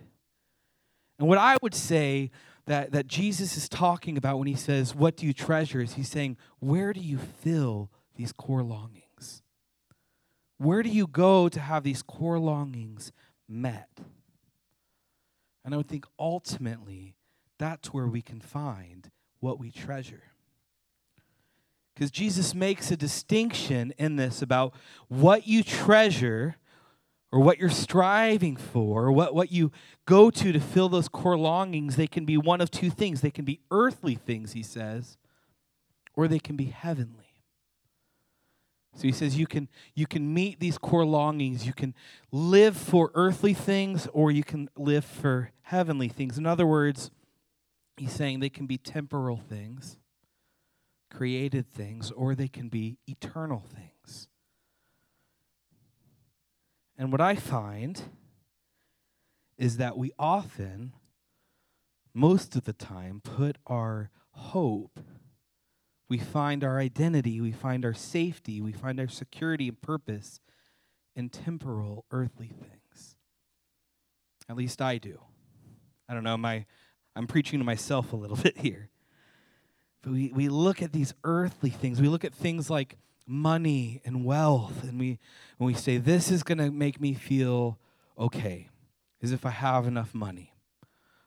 And 1.20 1.28
what 1.28 1.38
I 1.38 1.58
would 1.62 1.76
say 1.76 2.32
that, 2.66 2.92
that 2.94 3.06
Jesus 3.06 3.56
is 3.56 3.70
talking 3.70 4.18
about 4.18 4.40
when 4.40 4.48
he 4.48 4.56
says, 4.56 4.96
What 4.96 5.16
do 5.16 5.28
you 5.28 5.34
treasure? 5.34 5.80
is 5.80 5.94
he's 5.94 6.10
saying, 6.10 6.38
Where 6.58 6.92
do 6.92 7.02
you 7.02 7.20
fill 7.20 7.92
these 8.16 8.32
core 8.32 8.64
longings? 8.64 9.44
Where 10.58 10.82
do 10.82 10.90
you 10.90 11.06
go 11.06 11.50
to 11.50 11.60
have 11.60 11.84
these 11.84 12.02
core 12.02 12.40
longings 12.40 13.12
met? 13.48 13.90
And 15.64 15.76
I 15.76 15.78
would 15.78 15.88
think 15.88 16.08
ultimately 16.18 17.14
that's 17.58 17.94
where 17.94 18.08
we 18.08 18.22
can 18.22 18.40
find 18.40 19.10
what 19.40 19.60
we 19.60 19.72
treasure. 19.72 20.24
Because 21.94 22.12
Jesus 22.12 22.54
makes 22.54 22.92
a 22.92 22.98
distinction 22.98 23.94
in 23.98 24.18
this 24.18 24.42
about 24.42 24.74
what 25.08 25.48
you 25.48 25.64
treasure 25.64 26.58
or 27.32 27.40
what 27.40 27.58
you're 27.58 27.70
striving 27.70 28.56
for, 28.56 29.06
or 29.06 29.12
what, 29.12 29.36
what 29.36 29.52
you 29.52 29.72
go 30.06 30.30
to 30.30 30.52
to 30.54 30.60
fill 30.60 30.88
those 30.88 31.10
core 31.10 31.38
longings. 31.38 31.98
They 31.98 32.08
can 32.08 32.24
be 32.24 32.38
one 32.38 32.62
of 32.62 32.72
two 32.72 32.90
things. 32.90 33.22
They 33.22 33.32
can 33.32 33.44
be 33.44 33.60
earthly 33.70 34.16
things, 34.16 34.54
he 34.54 34.64
says, 34.64 35.18
or 36.16 36.28
they 36.28 36.40
can 36.40 36.56
be 36.56 36.66
heavenly. 36.66 37.26
So 38.96 39.04
he 39.04 39.12
says 39.12 39.38
you 39.38 39.46
can 39.46 39.68
you 39.94 40.08
can 40.08 40.34
meet 40.34 40.60
these 40.60 40.80
core 40.80 41.06
longings. 41.06 41.68
You 41.68 41.74
can 41.74 41.94
live 42.32 42.76
for 42.76 43.12
earthly 43.14 43.54
things 43.54 44.08
or 44.12 44.32
you 44.32 44.44
can 44.44 44.70
live 44.76 45.06
for 45.06 45.52
heavenly 45.64 46.08
things. 46.08 46.40
In 46.40 46.48
other 46.48 46.66
words, 46.66 47.12
he's 47.98 48.14
saying 48.14 48.40
they 48.40 48.50
can 48.50 48.68
be 48.68 48.78
temporal 48.78 49.38
things, 49.38 49.98
created 51.12 51.72
things, 51.72 52.12
or 52.12 52.36
they 52.36 52.48
can 52.48 52.70
be 52.70 52.98
eternal 53.08 53.60
things. 53.60 54.28
And 56.98 57.12
what 57.12 57.22
I 57.22 57.36
find 57.36 58.02
is 59.58 59.78
that 59.78 59.98
we 59.98 60.12
often, 60.18 60.94
most 62.14 62.56
of 62.56 62.66
the 62.66 62.74
time, 62.74 63.22
put 63.24 63.58
our 63.66 64.12
hope, 64.32 65.00
we 66.10 66.18
find 66.18 66.64
our 66.64 66.80
identity, 66.80 67.42
we 67.42 67.52
find 67.52 67.84
our 67.84 67.94
safety, 67.94 68.62
we 68.62 68.72
find 68.72 69.00
our 69.00 69.08
security 69.08 69.68
and 69.68 69.82
purpose 69.82 70.40
in 71.16 71.30
temporal, 71.30 72.06
earthly 72.12 72.48
things. 72.48 73.18
At 74.48 74.56
least 74.56 74.82
I 74.82 74.98
do. 74.98 75.20
I 76.08 76.14
don't 76.14 76.24
know, 76.24 76.38
my 76.38 76.66
I'm 77.18 77.28
preaching 77.28 77.58
to 77.60 77.66
myself 77.66 78.14
a 78.14 78.16
little 78.16 78.38
bit 78.44 78.60
here. 78.60 78.90
But 80.04 80.14
we, 80.14 80.32
we 80.34 80.50
look 80.50 80.82
at 80.82 80.94
these 80.94 81.14
earthly 81.24 81.72
things. 81.72 82.00
We 82.00 82.08
look 82.08 82.24
at 82.24 82.34
things 82.34 82.70
like 82.70 82.98
money 83.26 84.02
and 84.06 84.24
wealth, 84.24 84.84
and 84.84 85.00
we 85.00 85.20
when 85.58 85.68
we 85.68 85.74
say 85.74 85.98
this 85.98 86.32
is 86.32 86.44
going 86.44 86.60
to 86.60 86.72
make 86.72 87.02
me 87.02 87.14
feel 87.14 87.78
okay, 88.18 88.70
is 89.20 89.32
if 89.32 89.46
I 89.46 89.50
have 89.50 89.86
enough 89.86 90.14
money. 90.14 90.54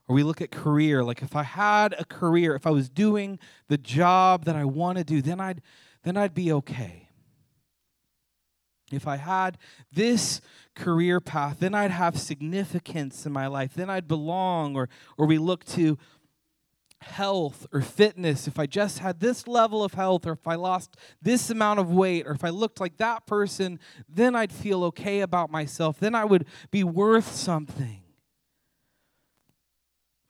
Or 0.09 0.15
we 0.15 0.23
look 0.23 0.41
at 0.41 0.51
career, 0.51 1.05
like 1.05 1.23
if 1.23 1.37
I 1.37 1.43
had 1.43 1.95
a 1.99 2.05
career, 2.05 2.55
if 2.55 2.67
I 2.67 2.71
was 2.71 2.89
doing 2.89 3.39
the 3.69 3.77
job 3.77 4.45
that 4.45 4.57
I 4.57 4.65
want 4.65 4.99
to 4.99 5.05
do, 5.05 5.21
then 5.21 5.41
I'd 5.41 5.61
then 6.03 6.17
I'd 6.17 6.35
be 6.35 6.53
okay. 6.53 7.10
If 8.93 9.07
I 9.07 9.17
had 9.17 9.59
this 9.93 10.41
career 10.75 11.21
path, 11.21 11.59
then 11.61 11.75
I'd 11.75 11.91
have 11.91 12.19
significance 12.19 13.27
in 13.27 13.33
my 13.33 13.47
life. 13.47 13.75
Then 13.75 13.91
I'd 13.91 14.09
belong. 14.09 14.77
Or, 14.77 14.89
or 15.17 15.27
we 15.27 15.39
look 15.39 15.65
to 15.67 15.99
health 17.03 17.67
or 17.73 17.81
fitness, 17.81 18.47
if 18.47 18.59
I 18.59 18.67
just 18.67 18.99
had 18.99 19.21
this 19.21 19.49
level 19.49 19.83
of 19.83 19.95
health, 19.95 20.27
or 20.27 20.33
if 20.33 20.47
I 20.47 20.55
lost 20.55 20.97
this 21.23 21.49
amount 21.49 21.81
of 21.81 21.91
weight, 21.91 22.27
or 22.27 22.33
if 22.33 22.45
I 22.45 22.51
looked 22.51 22.81
like 22.81 22.99
that 22.99 23.27
person, 23.27 23.81
then 24.09 24.37
I'd 24.37 24.53
feel 24.53 24.85
okay 24.85 25.21
about 25.21 25.51
myself. 25.51 25.99
Then 25.99 26.15
I 26.15 26.25
would 26.25 26.47
be 26.71 26.85
worth 26.85 27.33
something. 27.33 28.00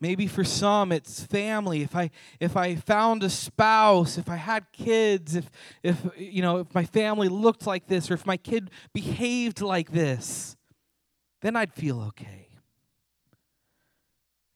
Maybe 0.00 0.26
for 0.26 0.45
some 0.45 0.92
it's 0.92 1.23
family. 1.25 1.83
If 1.83 1.95
I 1.95 2.11
if 2.40 2.57
I 2.57 2.76
found 2.76 3.23
a 3.23 3.28
spouse, 3.28 4.16
if 4.16 4.30
I 4.30 4.37
had 4.37 4.73
kids, 4.73 5.37
if 5.37 5.50
if 5.83 5.99
you 6.16 6.40
know, 6.40 6.59
if 6.59 6.75
my 6.75 6.85
family 6.85 7.28
looked 7.28 7.66
like 7.66 7.87
this 7.87 8.11
or 8.11 8.14
if 8.14 8.25
my 8.25 8.38
kid 8.38 8.71
behaved 8.95 9.61
like 9.61 9.92
this, 9.92 10.57
then 11.42 11.54
I'd 11.54 11.75
feel 11.75 12.00
okay. 12.00 12.49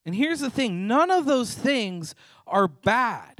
And 0.06 0.14
here's 0.14 0.40
the 0.40 0.50
thing 0.50 0.86
none 0.86 1.10
of 1.10 1.26
those 1.26 1.54
things 1.54 2.14
are 2.46 2.68
bad. 2.68 3.33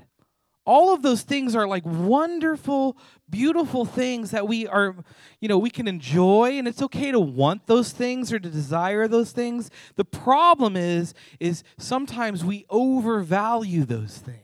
All 0.67 0.95
of 0.95 1.03
those 1.03 1.23
things 1.23 1.55
are 1.55 1.67
like 1.67 1.85
wonderful, 1.85 2.97
beautiful 3.29 3.85
things 3.85 4.31
that 4.31 4.49
we 4.49 4.67
are, 4.67 4.97
you 5.41 5.49
know, 5.49 5.59
we 5.59 5.71
can 5.71 5.87
enjoy 5.87 6.59
and 6.59 6.67
it's 6.67 6.83
okay 6.83 7.11
to 7.11 7.21
want 7.21 7.67
those 7.67 7.93
things 7.93 8.33
or 8.33 8.39
to 8.39 8.49
desire 8.49 9.07
those 9.07 9.33
things. 9.33 9.71
The 9.97 10.05
problem 10.05 10.77
is 10.77 11.13
is 11.39 11.65
sometimes 11.77 12.45
we 12.45 12.65
overvalue 12.71 13.85
those 13.85 14.17
things. 14.19 14.41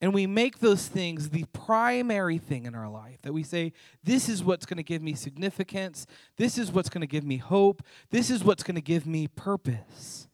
And 0.00 0.12
we 0.12 0.26
make 0.26 0.58
those 0.58 0.88
things 0.88 1.30
the 1.30 1.44
primary 1.52 2.36
thing 2.36 2.66
in 2.66 2.74
our 2.74 2.88
life 2.88 3.22
that 3.22 3.32
we 3.32 3.44
say, 3.44 3.72
this 4.02 4.28
is 4.28 4.42
what's 4.42 4.66
going 4.66 4.78
to 4.78 4.82
give 4.82 5.00
me 5.00 5.14
significance. 5.14 6.08
This 6.36 6.58
is 6.58 6.72
what's 6.72 6.88
going 6.88 7.02
to 7.02 7.06
give 7.06 7.22
me 7.22 7.36
hope. 7.36 7.84
This 8.10 8.28
is 8.28 8.42
what's 8.42 8.64
going 8.64 8.74
to 8.74 8.80
give 8.80 9.06
me 9.06 9.28
purpose. 9.28 10.26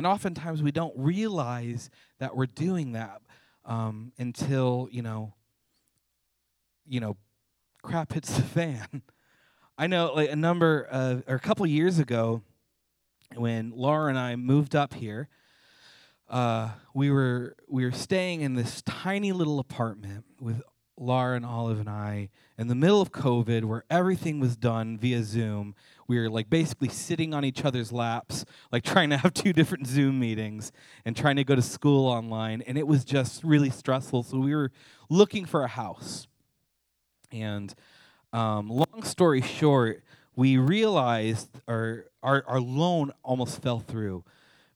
And 0.00 0.06
oftentimes 0.06 0.62
we 0.62 0.72
don't 0.72 0.94
realize 0.96 1.90
that 2.20 2.34
we're 2.34 2.46
doing 2.46 2.92
that 2.92 3.20
um, 3.66 4.12
until, 4.16 4.88
you 4.90 5.02
know, 5.02 5.34
you 6.88 7.00
know, 7.00 7.18
crap 7.82 8.10
hits 8.14 8.34
the 8.34 8.40
fan. 8.40 9.02
I 9.76 9.88
know 9.88 10.14
like 10.14 10.30
a 10.30 10.36
number 10.36 10.84
of, 10.90 11.22
or 11.28 11.34
a 11.34 11.38
couple 11.38 11.66
years 11.66 11.98
ago, 11.98 12.40
when 13.34 13.72
Laura 13.76 14.08
and 14.08 14.18
I 14.18 14.36
moved 14.36 14.74
up 14.74 14.94
here, 14.94 15.28
uh, 16.30 16.70
we 16.94 17.10
were 17.10 17.54
we 17.68 17.84
were 17.84 17.92
staying 17.92 18.40
in 18.40 18.54
this 18.54 18.80
tiny 18.80 19.32
little 19.32 19.58
apartment 19.58 20.24
with 20.40 20.62
Laura 21.00 21.34
and 21.34 21.46
Olive 21.46 21.80
and 21.80 21.88
I 21.88 22.28
in 22.58 22.68
the 22.68 22.74
middle 22.74 23.00
of 23.00 23.10
COVID, 23.10 23.64
where 23.64 23.84
everything 23.88 24.38
was 24.38 24.54
done 24.54 24.98
via 24.98 25.22
Zoom. 25.22 25.74
We 26.06 26.18
were 26.18 26.28
like 26.28 26.50
basically 26.50 26.90
sitting 26.90 27.32
on 27.32 27.44
each 27.44 27.64
other's 27.64 27.90
laps, 27.90 28.44
like 28.70 28.84
trying 28.84 29.08
to 29.10 29.16
have 29.16 29.32
two 29.32 29.54
different 29.54 29.86
Zoom 29.86 30.20
meetings 30.20 30.70
and 31.06 31.16
trying 31.16 31.36
to 31.36 31.44
go 31.44 31.54
to 31.54 31.62
school 31.62 32.06
online. 32.06 32.62
And 32.62 32.76
it 32.76 32.86
was 32.86 33.04
just 33.04 33.42
really 33.42 33.70
stressful. 33.70 34.24
So 34.24 34.38
we 34.38 34.54
were 34.54 34.70
looking 35.08 35.46
for 35.46 35.64
a 35.64 35.68
house. 35.68 36.28
And 37.32 37.74
um, 38.32 38.68
long 38.68 39.02
story 39.02 39.40
short, 39.40 40.02
we 40.36 40.58
realized 40.58 41.48
our, 41.66 42.06
our, 42.22 42.44
our 42.46 42.60
loan 42.60 43.12
almost 43.22 43.62
fell 43.62 43.80
through 43.80 44.24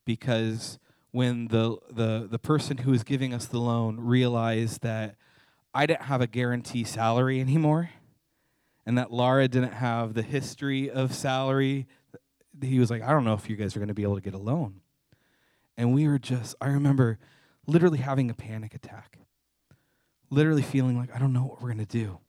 because 0.04 0.78
when 1.10 1.48
the, 1.48 1.76
the, 1.90 2.26
the 2.30 2.38
person 2.38 2.78
who 2.78 2.90
was 2.90 3.04
giving 3.04 3.34
us 3.34 3.46
the 3.46 3.58
loan 3.58 4.00
realized 4.00 4.82
that 4.82 5.16
I 5.74 5.86
didn't 5.86 6.02
have 6.02 6.20
a 6.20 6.26
guarantee 6.26 6.84
salary 6.84 7.40
anymore, 7.40 7.90
and 8.86 8.96
that 8.96 9.12
Laura 9.12 9.48
didn't 9.48 9.72
have 9.72 10.14
the 10.14 10.22
history 10.22 10.88
of 10.88 11.12
salary. 11.12 11.86
He 12.62 12.78
was 12.78 12.90
like, 12.90 13.02
I 13.02 13.10
don't 13.10 13.24
know 13.24 13.34
if 13.34 13.50
you 13.50 13.56
guys 13.56 13.74
are 13.74 13.80
going 13.80 13.88
to 13.88 13.94
be 13.94 14.04
able 14.04 14.14
to 14.14 14.20
get 14.20 14.34
a 14.34 14.38
loan. 14.38 14.80
And 15.76 15.92
we 15.92 16.06
were 16.06 16.20
just, 16.20 16.54
I 16.60 16.68
remember 16.68 17.18
literally 17.66 17.98
having 17.98 18.30
a 18.30 18.34
panic 18.34 18.74
attack, 18.74 19.18
literally 20.30 20.62
feeling 20.62 20.96
like, 20.96 21.14
I 21.14 21.18
don't 21.18 21.32
know 21.32 21.42
what 21.42 21.60
we're 21.60 21.72
going 21.72 21.84
to 21.84 21.86
do. 21.86 22.20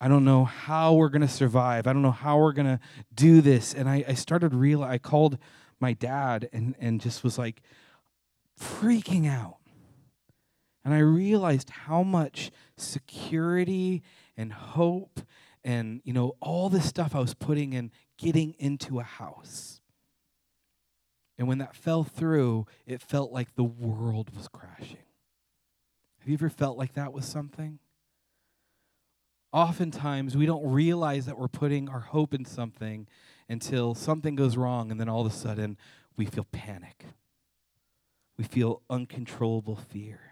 I 0.00 0.06
don't 0.06 0.24
know 0.24 0.44
how 0.44 0.94
we're 0.94 1.08
going 1.08 1.22
to 1.22 1.28
survive. 1.28 1.88
I 1.88 1.92
don't 1.92 2.02
know 2.02 2.12
how 2.12 2.38
we're 2.38 2.52
going 2.52 2.66
to 2.66 2.80
do 3.12 3.40
this. 3.40 3.74
And 3.74 3.88
I, 3.88 4.04
I 4.06 4.14
started 4.14 4.54
real. 4.54 4.82
I 4.84 4.98
called 4.98 5.38
my 5.80 5.92
dad 5.92 6.48
and, 6.52 6.76
and 6.78 7.00
just 7.00 7.24
was 7.24 7.36
like 7.36 7.62
freaking 8.60 9.28
out. 9.28 9.57
And 10.88 10.94
I 10.94 11.00
realized 11.00 11.68
how 11.68 12.02
much 12.02 12.50
security 12.78 14.02
and 14.38 14.50
hope 14.50 15.20
and, 15.62 16.00
you 16.02 16.14
know, 16.14 16.34
all 16.40 16.70
this 16.70 16.86
stuff 16.86 17.14
I 17.14 17.18
was 17.18 17.34
putting 17.34 17.74
in 17.74 17.92
getting 18.16 18.54
into 18.58 18.98
a 18.98 19.02
house. 19.02 19.82
And 21.36 21.46
when 21.46 21.58
that 21.58 21.76
fell 21.76 22.04
through, 22.04 22.64
it 22.86 23.02
felt 23.02 23.32
like 23.32 23.54
the 23.54 23.64
world 23.64 24.34
was 24.34 24.48
crashing. 24.48 24.96
Have 26.20 26.28
you 26.28 26.32
ever 26.32 26.48
felt 26.48 26.78
like 26.78 26.94
that 26.94 27.12
with 27.12 27.26
something? 27.26 27.80
Oftentimes, 29.52 30.38
we 30.38 30.46
don't 30.46 30.72
realize 30.72 31.26
that 31.26 31.38
we're 31.38 31.48
putting 31.48 31.90
our 31.90 32.00
hope 32.00 32.32
in 32.32 32.46
something 32.46 33.06
until 33.46 33.94
something 33.94 34.36
goes 34.36 34.56
wrong, 34.56 34.90
and 34.90 34.98
then 34.98 35.10
all 35.10 35.26
of 35.26 35.30
a 35.30 35.36
sudden, 35.36 35.76
we 36.16 36.24
feel 36.24 36.46
panic. 36.50 37.04
We 38.38 38.44
feel 38.44 38.80
uncontrollable 38.88 39.76
fear. 39.76 40.27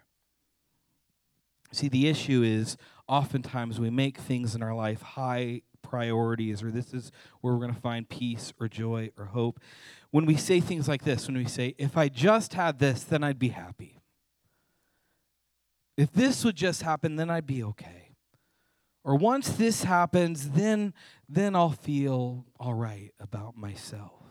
See, 1.77 1.89
the 1.89 2.09
issue 2.09 2.43
is 2.43 2.79
oftentimes 3.07 3.79
we 3.79 3.91
make 3.91 4.17
things 4.17 4.55
in 4.55 4.63
our 4.63 4.75
life 4.75 5.03
high 5.03 5.61
priorities, 5.83 6.63
or 6.63 6.71
this 6.71 6.95
is 6.95 7.13
where 7.43 7.53
we're 7.53 7.61
going 7.61 7.75
to 7.75 7.79
find 7.79 8.09
peace 8.09 8.55
or 8.59 8.67
joy 8.67 9.11
or 9.19 9.27
hope. 9.27 9.61
When 10.11 10.25
we 10.25 10.37
say 10.37 10.59
things 10.59 10.89
like 10.89 11.05
this, 11.05 11.27
when 11.27 11.37
we 11.37 11.45
say, 11.45 11.75
if 11.77 11.99
I 11.99 12.09
just 12.09 12.55
had 12.55 12.79
this, 12.79 13.05
then 13.05 13.23
I'd 13.23 13.39
be 13.39 13.51
happy. 13.51 14.01
If 15.99 16.15
this 16.15 16.47
would 16.47 16.57
just 16.57 16.81
happen, 16.81 17.17
then 17.17 17.29
I'd 17.29 17.47
be 17.47 17.63
okay. 17.63 18.13
Or 19.05 19.15
once 19.15 19.51
this 19.51 19.85
happens, 19.85 20.53
then, 20.53 20.95
then 21.29 21.55
I'll 21.55 21.69
feel 21.69 22.47
all 22.59 22.73
right 22.73 23.13
about 23.21 23.55
myself. 23.55 24.23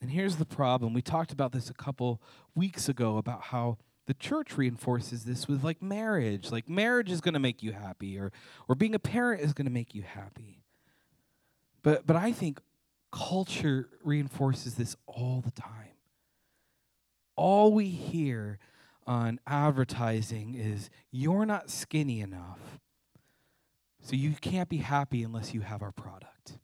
And 0.00 0.08
here's 0.08 0.36
the 0.36 0.46
problem. 0.46 0.94
We 0.94 1.02
talked 1.02 1.32
about 1.32 1.50
this 1.50 1.68
a 1.68 1.74
couple 1.74 2.22
weeks 2.54 2.88
ago 2.88 3.16
about 3.16 3.42
how 3.42 3.78
the 4.06 4.14
church 4.14 4.56
reinforces 4.56 5.24
this 5.24 5.46
with 5.48 5.62
like 5.62 5.82
marriage 5.82 6.50
like 6.50 6.68
marriage 6.68 7.10
is 7.10 7.20
going 7.20 7.34
to 7.34 7.40
make 7.40 7.62
you 7.62 7.72
happy 7.72 8.18
or 8.18 8.32
or 8.68 8.74
being 8.74 8.94
a 8.94 8.98
parent 8.98 9.40
is 9.40 9.52
going 9.52 9.66
to 9.66 9.72
make 9.72 9.94
you 9.94 10.02
happy 10.02 10.62
but 11.82 12.06
but 12.06 12.16
i 12.16 12.32
think 12.32 12.60
culture 13.12 13.88
reinforces 14.02 14.74
this 14.74 14.96
all 15.06 15.42
the 15.44 15.52
time. 15.52 15.90
All 17.36 17.72
we 17.72 17.88
hear 17.88 18.58
on 19.06 19.38
advertising 19.46 20.54
is 20.54 20.90
you're 21.10 21.46
not 21.46 21.70
skinny 21.70 22.20
enough, 22.20 22.80
so 24.00 24.16
you 24.16 24.32
can't 24.40 24.68
be 24.68 24.78
happy 24.78 25.22
unless 25.22 25.54
you 25.54 25.60
have 25.60 25.82
our 25.82 25.92
product. 25.92 26.58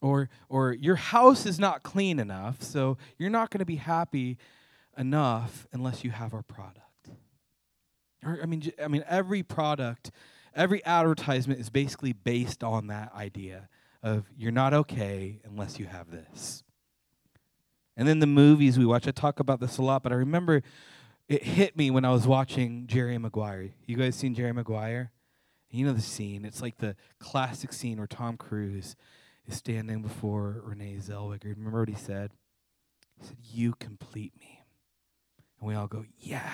Or, 0.00 0.28
or 0.48 0.72
your 0.72 0.96
house 0.96 1.46
is 1.46 1.58
not 1.58 1.82
clean 1.82 2.18
enough, 2.18 2.62
so 2.62 2.98
you're 3.18 3.30
not 3.30 3.50
going 3.50 3.60
to 3.60 3.64
be 3.64 3.76
happy 3.76 4.36
enough 4.96 5.66
unless 5.72 6.04
you 6.04 6.10
have 6.10 6.34
our 6.34 6.42
product. 6.42 7.10
Or, 8.24 8.38
I 8.42 8.46
mean, 8.46 8.72
I 8.82 8.88
mean, 8.88 9.04
every 9.08 9.42
product, 9.42 10.10
every 10.54 10.84
advertisement 10.84 11.60
is 11.60 11.70
basically 11.70 12.12
based 12.12 12.62
on 12.62 12.86
that 12.88 13.12
idea 13.14 13.68
of 14.02 14.26
you're 14.36 14.52
not 14.52 14.74
okay 14.74 15.40
unless 15.44 15.78
you 15.78 15.86
have 15.86 16.10
this. 16.10 16.62
And 17.96 18.08
then 18.08 18.20
the 18.20 18.26
movies 18.26 18.78
we 18.78 18.86
watch, 18.86 19.06
I 19.06 19.10
talk 19.10 19.38
about 19.38 19.60
this 19.60 19.78
a 19.78 19.82
lot, 19.82 20.02
but 20.02 20.12
I 20.12 20.16
remember 20.16 20.62
it 21.28 21.44
hit 21.44 21.76
me 21.76 21.90
when 21.90 22.04
I 22.04 22.10
was 22.10 22.26
watching 22.26 22.86
Jerry 22.86 23.18
Maguire. 23.18 23.70
You 23.86 23.96
guys 23.96 24.16
seen 24.16 24.34
Jerry 24.34 24.52
Maguire? 24.52 25.12
You 25.70 25.86
know 25.86 25.92
the 25.92 26.00
scene. 26.00 26.44
It's 26.44 26.60
like 26.60 26.78
the 26.78 26.96
classic 27.18 27.72
scene 27.72 27.98
where 27.98 28.06
Tom 28.06 28.36
Cruise 28.36 28.96
is 29.46 29.56
standing 29.56 30.02
before 30.02 30.60
Renee 30.64 30.96
Zellweger. 31.00 31.56
Remember 31.56 31.80
what 31.80 31.88
he 31.88 31.94
said? 31.94 32.32
He 33.18 33.26
said, 33.26 33.36
You 33.40 33.74
complete 33.78 34.32
me. 34.38 34.61
And 35.62 35.68
we 35.68 35.76
all 35.76 35.86
go, 35.86 36.04
Yeah. 36.18 36.50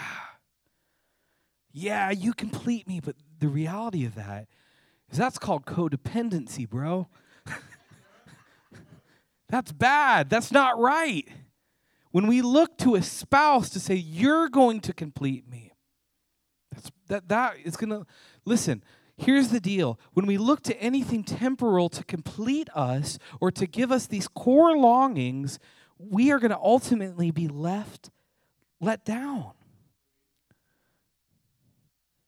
Yeah, 1.73 2.11
you 2.11 2.35
complete 2.35 2.87
me. 2.87 3.01
But 3.01 3.17
the 3.41 3.49
reality 3.49 4.05
of 4.05 4.15
that 4.17 4.49
is 5.11 5.19
that's 5.19 5.39
called 5.39 5.65
codependency, 5.65 6.69
bro. 6.69 7.09
that's 9.49 9.73
bad. 9.73 10.29
That's 10.29 10.53
not 10.53 10.79
right. 10.79 11.27
When 12.11 12.27
we 12.27 12.43
look 12.43 12.77
to 12.79 12.97
a 12.97 13.03
spouse 13.03 13.71
to 13.71 13.81
say, 13.81 13.95
You're 13.95 14.51
going 14.51 14.81
to 14.81 14.93
complete 14.93 15.49
me, 15.49 15.73
that's, 16.71 16.91
that, 17.09 17.29
that 17.29 17.57
is 17.65 17.79
going 17.79 17.91
to, 17.91 18.07
listen, 18.45 18.85
here's 19.17 19.49
the 19.49 19.61
deal. 19.61 19.99
When 20.13 20.27
we 20.27 20.37
look 20.37 20.63
to 20.65 20.79
anything 20.79 21.25
temporal 21.25 21.89
to 21.91 22.05
complete 22.05 22.69
us 22.75 23.19
or 23.41 23.51
to 23.53 23.67
give 23.67 23.91
us 23.91 24.07
these 24.07 24.29
core 24.29 24.77
longings, 24.77 25.59
we 25.99 26.31
are 26.31 26.39
going 26.39 26.51
to 26.51 26.59
ultimately 26.59 27.31
be 27.31 27.49
left 27.49 28.11
let 28.81 29.05
down. 29.05 29.53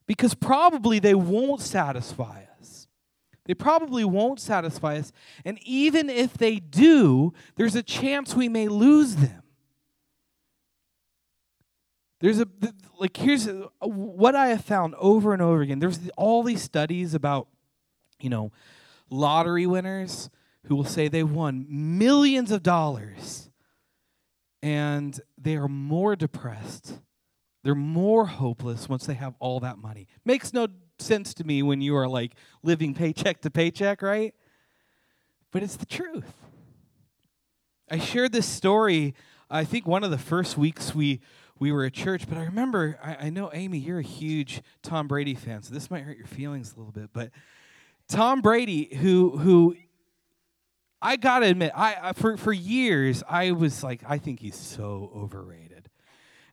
Because 0.07 0.33
probably 0.33 0.99
they 0.99 1.15
won't 1.15 1.61
satisfy 1.61 2.43
us. 2.59 2.87
They 3.45 3.53
probably 3.53 4.03
won't 4.03 4.39
satisfy 4.39 4.97
us. 4.97 5.11
And 5.45 5.57
even 5.63 6.09
if 6.09 6.33
they 6.33 6.57
do, 6.57 7.33
there's 7.55 7.75
a 7.75 7.83
chance 7.83 8.35
we 8.35 8.49
may 8.49 8.67
lose 8.67 9.15
them. 9.15 9.43
There's 12.19 12.39
a, 12.39 12.47
like, 12.99 13.17
here's 13.17 13.47
uh, 13.47 13.67
what 13.81 14.35
I 14.35 14.47
have 14.47 14.63
found 14.63 14.93
over 14.95 15.33
and 15.33 15.41
over 15.41 15.61
again. 15.61 15.79
There's 15.79 15.99
all 16.15 16.43
these 16.43 16.61
studies 16.61 17.15
about, 17.15 17.47
you 18.19 18.29
know, 18.29 18.51
lottery 19.09 19.65
winners 19.65 20.29
who 20.65 20.75
will 20.75 20.85
say 20.85 21.07
they 21.07 21.23
won 21.23 21.65
millions 21.69 22.51
of 22.51 22.61
dollars 22.61 23.49
and 24.61 25.19
they 25.37 25.55
are 25.55 25.67
more 25.67 26.15
depressed. 26.15 26.99
They're 27.63 27.75
more 27.75 28.25
hopeless 28.25 28.89
once 28.89 29.05
they 29.05 29.13
have 29.13 29.35
all 29.39 29.59
that 29.59 29.77
money. 29.77 30.07
Makes 30.25 30.53
no 30.53 30.67
sense 30.99 31.33
to 31.35 31.43
me 31.43 31.63
when 31.63 31.81
you 31.81 31.95
are 31.95 32.07
like 32.07 32.33
living 32.63 32.93
paycheck 32.93 33.41
to 33.41 33.51
paycheck, 33.51 34.01
right? 34.01 34.33
But 35.51 35.63
it's 35.63 35.75
the 35.75 35.85
truth. 35.85 36.33
I 37.89 37.99
shared 37.99 38.31
this 38.31 38.47
story, 38.47 39.13
I 39.51 39.65
think 39.65 39.85
one 39.85 40.03
of 40.05 40.11
the 40.11 40.17
first 40.17 40.57
weeks 40.57 40.95
we 40.95 41.19
we 41.59 41.71
were 41.71 41.85
at 41.85 41.93
church, 41.93 42.27
but 42.27 42.37
I 42.37 42.43
remember 42.43 42.97
I, 43.03 43.27
I 43.27 43.29
know 43.29 43.51
Amy, 43.53 43.77
you're 43.79 43.99
a 43.99 44.03
huge 44.03 44.61
Tom 44.81 45.07
Brady 45.07 45.35
fan, 45.35 45.61
so 45.61 45.73
this 45.73 45.91
might 45.91 46.03
hurt 46.03 46.17
your 46.17 46.25
feelings 46.25 46.73
a 46.73 46.77
little 46.77 46.93
bit, 46.93 47.09
but 47.13 47.31
Tom 48.07 48.41
Brady, 48.41 48.95
who 48.95 49.37
who 49.37 49.75
I 51.01 51.15
gotta 51.15 51.47
admit, 51.47 51.71
I, 51.75 52.13
for 52.13 52.37
for 52.37 52.53
years 52.53 53.23
I 53.27 53.51
was 53.51 53.83
like, 53.83 54.01
I 54.07 54.17
think 54.17 54.39
he's 54.39 54.55
so 54.55 55.11
overrated. 55.15 55.89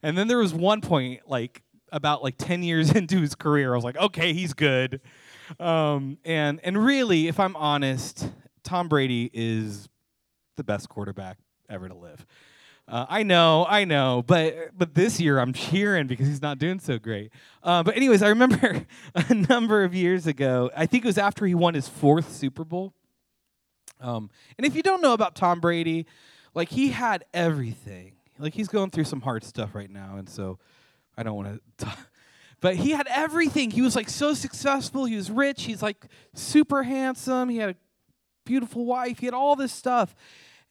And 0.03 0.17
then 0.17 0.29
there 0.29 0.39
was 0.39 0.55
one 0.55 0.81
point, 0.81 1.21
like 1.29 1.63
about 1.91 2.23
like 2.23 2.37
10 2.39 2.63
years 2.63 2.91
into 2.95 3.21
his 3.21 3.35
career, 3.35 3.73
I 3.73 3.77
was 3.77 3.85
like, 3.85 3.97
okay, 3.97 4.33
he's 4.33 4.55
good. 4.55 5.01
Um, 5.59 6.19
and 6.25 6.61
and 6.63 6.83
really, 6.83 7.29
if 7.29 7.41
I'm 7.41 7.57
honest, 7.57 8.31
Tom 8.63 8.89
Brady 8.89 9.31
is 9.33 9.89
the 10.57 10.65
best 10.65 10.89
quarterback 10.89 11.39
ever 11.69 11.89
to 11.89 11.95
live. 11.95 12.27
Uh, 12.87 13.05
I 13.09 13.23
know, 13.23 13.67
I 13.69 13.85
know, 13.85 14.25
but 14.27 14.71
but 14.77 14.95
this 14.95 15.21
year 15.21 15.39
I'm 15.39 15.53
cheering 15.53 16.07
because 16.07 16.27
he's 16.27 16.41
not 16.41 16.59
doing 16.59 16.81
so 16.81 16.99
great. 16.99 17.33
Uh, 17.63 17.83
but 17.83 17.97
anyways, 17.97 18.23
I 18.23 18.29
remember 18.29 18.87
a 19.15 19.35
number 19.35 19.85
of 19.85 19.95
years 19.95 20.27
ago. 20.27 20.71
I 20.75 20.87
think 20.87 21.05
it 21.05 21.09
was 21.09 21.19
after 21.19 21.45
he 21.45 21.55
won 21.55 21.75
his 21.75 21.87
fourth 21.89 22.33
Super 22.33 22.65
Bowl. 22.65 22.95
Um, 24.01 24.31
and 24.57 24.67
if 24.67 24.75
you 24.75 24.83
don't 24.83 25.01
know 25.01 25.13
about 25.13 25.35
Tom 25.35 25.61
Brady, 25.61 26.07
like 26.55 26.69
he 26.71 26.89
had 26.89 27.25
everything. 27.35 28.13
Like 28.39 28.55
he's 28.55 28.69
going 28.69 28.91
through 28.91 29.05
some 29.05 29.21
hard 29.21 29.45
stuff 29.45 29.75
right 29.75 29.91
now, 29.91 30.17
and 30.17 30.29
so 30.29 30.59
I 31.17 31.23
don't 31.23 31.35
want 31.35 31.63
to. 31.79 31.95
But 32.61 32.77
he 32.77 32.91
had 32.91 33.07
everything. 33.09 33.71
He 33.71 33.83
was 33.83 33.95
like 33.95 34.09
so 34.09 34.35
successful. 34.35 35.05
He 35.05 35.17
was 35.17 35.31
rich. 35.31 35.65
He's 35.65 35.83
like 35.83 36.07
super 36.35 36.83
handsome. 36.83 37.49
He 37.49 37.59
had 37.59 37.71
a 37.71 37.77
beautiful 38.45 38.85
wife. 38.85 39.19
He 39.21 39.27
had 39.27 39.35
all 39.35 39.55
this 39.55 39.73
stuff. 39.73 40.15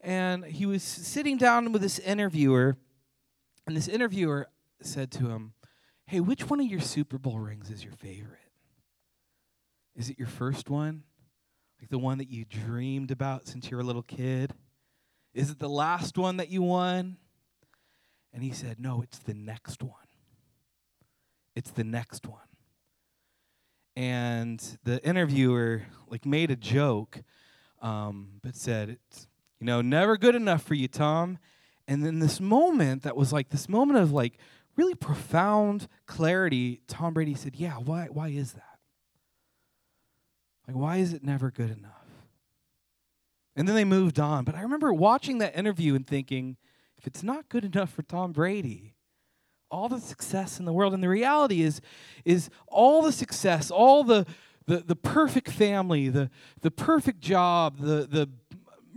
And 0.02 0.44
he 0.46 0.66
was 0.66 0.84
sitting 0.84 1.38
down 1.38 1.72
with 1.72 1.82
this 1.82 2.00
interviewer, 2.00 2.78
and 3.66 3.76
this 3.76 3.88
interviewer 3.88 4.48
said 4.82 5.12
to 5.12 5.30
him, 5.30 5.54
Hey, 6.06 6.20
which 6.20 6.50
one 6.50 6.60
of 6.60 6.68
your 6.68 6.80
Super 6.80 7.18
Bowl 7.18 7.40
rings 7.40 7.70
is 7.70 7.84
your 7.84 7.94
favorite? 7.94 8.40
Is 9.96 10.10
it 10.10 10.20
your 10.20 10.28
first 10.28 10.70
one? 10.70 11.04
Like 11.80 11.90
the 11.90 12.00
one 12.00 12.18
that 12.18 12.30
you 12.30 12.46
dreamed 12.46 13.12
about 13.12 13.48
since 13.48 13.70
you 13.70 13.78
were 13.78 13.84
a 13.84 13.86
little 13.86 14.04
kid? 14.04 14.54
Is 15.34 15.52
it 15.52 15.60
the 15.60 15.70
last 15.70 16.18
one 16.18 16.38
that 16.38 16.50
you 16.50 16.64
won? 16.64 17.18
And 18.34 18.44
he 18.44 18.52
said, 18.52 18.80
No, 18.80 19.02
it's 19.02 19.20
the 19.20 19.34
next 19.34 19.84
one. 19.84 19.94
It's 21.56 21.72
the 21.72 21.84
next 21.84 22.28
one. 22.28 22.40
And 23.96 24.64
the 24.84 25.04
interviewer 25.04 25.84
like 26.08 26.26
made 26.26 26.52
a 26.52 26.56
joke, 26.56 27.24
um, 27.82 28.40
but 28.44 28.56
said, 28.56 28.90
It's 28.90 29.28
you 29.60 29.66
know, 29.66 29.82
never 29.82 30.18
good 30.18 30.36
enough 30.36 30.64
for 30.64 30.76
you, 30.76 30.88
Tom. 30.88 31.40
And 31.88 32.06
then 32.06 32.20
this 32.20 32.40
moment 32.40 33.04
that 33.04 33.16
was 33.16 33.32
like 33.32 33.50
this 33.50 33.70
moment 33.70 34.00
of 34.00 34.12
like 34.12 34.38
really 34.76 34.96
profound 34.96 35.88
clarity, 36.06 36.82
Tom 36.88 37.14
Brady 37.14 37.34
said, 37.34 37.56
Yeah, 37.56 37.76
why 37.76 38.08
why 38.12 38.30
is 38.30 38.54
that? 38.54 38.67
Like, 40.68 40.76
why 40.76 40.98
is 40.98 41.14
it 41.14 41.24
never 41.24 41.50
good 41.50 41.70
enough? 41.70 41.92
And 43.56 43.68
then 43.68 43.76
they 43.76 43.86
moved 43.86 44.20
on. 44.20 44.44
But 44.44 44.56
I 44.56 44.62
remember 44.62 44.94
watching 44.94 45.40
that 45.40 45.58
interview 45.58 45.96
and 45.96 46.06
thinking, 46.06 46.58
if 46.98 47.08
it's 47.08 47.24
not 47.24 47.50
good 47.50 47.66
enough 47.66 47.92
for 47.92 48.04
Tom 48.04 48.32
Brady, 48.32 48.94
all 49.72 49.90
the 49.90 50.00
success 50.00 50.60
in 50.60 50.66
the 50.66 50.74
world, 50.74 50.94
and 50.94 51.04
the 51.04 51.10
reality 51.10 51.62
is, 51.62 51.82
is 52.26 52.50
all 52.68 53.02
the 53.02 53.12
success, 53.12 53.72
all 53.72 54.04
the 54.04 54.26
the, 54.68 54.78
the 54.80 54.96
perfect 54.96 55.50
family, 55.50 56.10
the, 56.10 56.30
the 56.62 56.72
perfect 56.72 57.22
job, 57.22 57.78
the, 57.80 58.06
the 58.06 58.30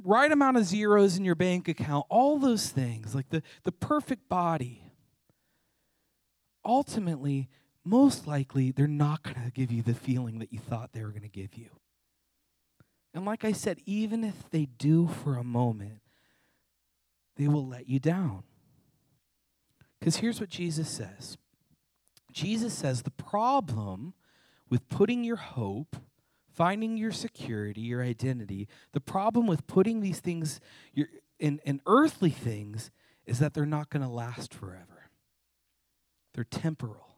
right 0.04 0.30
amount 0.30 0.56
of 0.56 0.64
zeros 0.64 1.16
in 1.16 1.24
your 1.24 1.36
bank 1.36 1.68
account, 1.68 2.04
all 2.10 2.38
those 2.38 2.68
things, 2.68 3.14
like 3.14 3.30
the, 3.30 3.42
the 3.62 3.72
perfect 3.72 4.28
body, 4.28 4.92
ultimately 6.64 7.48
most 7.84 8.26
likely 8.26 8.70
they're 8.70 8.86
not 8.86 9.22
going 9.22 9.42
to 9.42 9.50
give 9.50 9.72
you 9.72 9.82
the 9.82 9.94
feeling 9.94 10.38
that 10.38 10.52
you 10.52 10.58
thought 10.58 10.92
they 10.92 11.02
were 11.02 11.10
going 11.10 11.22
to 11.22 11.28
give 11.28 11.54
you. 11.54 11.70
And 13.14 13.24
like 13.24 13.44
I 13.44 13.52
said, 13.52 13.80
even 13.86 14.22
if 14.22 14.48
they 14.50 14.66
do 14.66 15.08
for 15.08 15.36
a 15.36 15.44
moment, 15.44 16.00
they 17.36 17.48
will 17.48 17.66
let 17.66 17.88
you 17.88 17.98
down. 17.98 18.44
Because 19.98 20.16
here's 20.16 20.40
what 20.40 20.50
Jesus 20.50 20.88
says 20.88 21.36
Jesus 22.32 22.74
says 22.74 23.02
the 23.02 23.10
problem 23.10 24.14
with 24.68 24.88
putting 24.88 25.24
your 25.24 25.36
hope, 25.36 25.96
finding 26.52 26.96
your 26.96 27.12
security, 27.12 27.80
your 27.80 28.02
identity, 28.02 28.68
the 28.92 29.00
problem 29.00 29.46
with 29.46 29.66
putting 29.66 30.00
these 30.00 30.20
things 30.20 30.60
in, 31.38 31.60
in 31.64 31.80
earthly 31.86 32.30
things 32.30 32.90
is 33.26 33.38
that 33.38 33.54
they're 33.54 33.66
not 33.66 33.90
going 33.90 34.02
to 34.02 34.08
last 34.08 34.54
forever. 34.54 35.10
They're 36.34 36.44
temporal. 36.44 37.09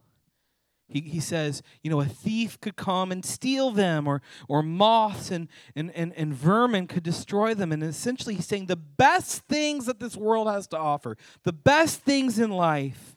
He, 0.88 1.00
he 1.00 1.20
says, 1.20 1.62
you 1.82 1.90
know, 1.90 2.00
a 2.00 2.06
thief 2.06 2.60
could 2.60 2.76
come 2.76 3.10
and 3.12 3.24
steal 3.24 3.70
them, 3.70 4.06
or, 4.06 4.20
or 4.48 4.62
moths 4.62 5.30
and, 5.30 5.48
and, 5.74 5.90
and, 5.92 6.12
and 6.14 6.34
vermin 6.34 6.86
could 6.86 7.02
destroy 7.02 7.54
them. 7.54 7.72
And 7.72 7.82
essentially, 7.82 8.34
he's 8.34 8.46
saying 8.46 8.66
the 8.66 8.76
best 8.76 9.42
things 9.44 9.86
that 9.86 10.00
this 10.00 10.16
world 10.16 10.48
has 10.48 10.66
to 10.68 10.78
offer, 10.78 11.16
the 11.44 11.52
best 11.52 12.00
things 12.00 12.38
in 12.38 12.50
life, 12.50 13.16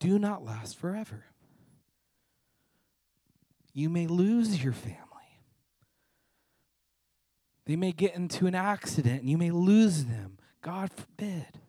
do 0.00 0.18
not 0.18 0.44
last 0.44 0.78
forever. 0.78 1.24
You 3.72 3.90
may 3.90 4.06
lose 4.06 4.62
your 4.62 4.72
family. 4.72 4.98
They 7.66 7.76
may 7.76 7.92
get 7.92 8.14
into 8.14 8.46
an 8.46 8.54
accident 8.54 9.22
and 9.22 9.30
you 9.30 9.38
may 9.38 9.50
lose 9.50 10.04
them. 10.04 10.38
God 10.62 10.90
forbid. 10.92 11.60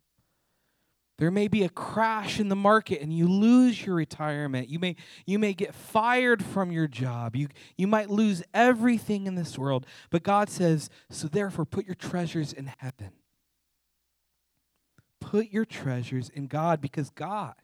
There 1.18 1.32
may 1.32 1.48
be 1.48 1.64
a 1.64 1.70
crash 1.70 2.40
in 2.40 2.50
the 2.50 2.56
market 2.56 3.02
and 3.02 3.16
you 3.16 3.28
lose 3.28 3.86
your 3.86 3.96
retirement. 3.96 4.68
You 4.68 4.80
may, 4.80 4.98
you 5.26 5.40
may 5.40 5.54
get 5.54 5.74
fired 5.74 6.44
from 6.44 6.72
your 6.72 6.88
job. 6.88 7.36
You, 7.38 7.48
you 7.78 7.88
might 7.88 8.10
lose 8.10 8.44
everything 8.54 9.26
in 9.26 9.36
this 9.36 9.58
world. 9.58 9.86
But 10.10 10.24
God 10.24 10.50
says, 10.50 10.90
so 11.10 11.28
therefore, 11.28 11.66
put 11.66 11.86
your 11.86 11.96
treasures 11.96 12.52
in 12.52 12.70
heaven. 12.80 13.12
Put 15.22 15.52
your 15.52 15.66
treasures 15.66 16.30
in 16.30 16.48
God 16.48 16.82
because 16.82 17.10
God, 17.10 17.56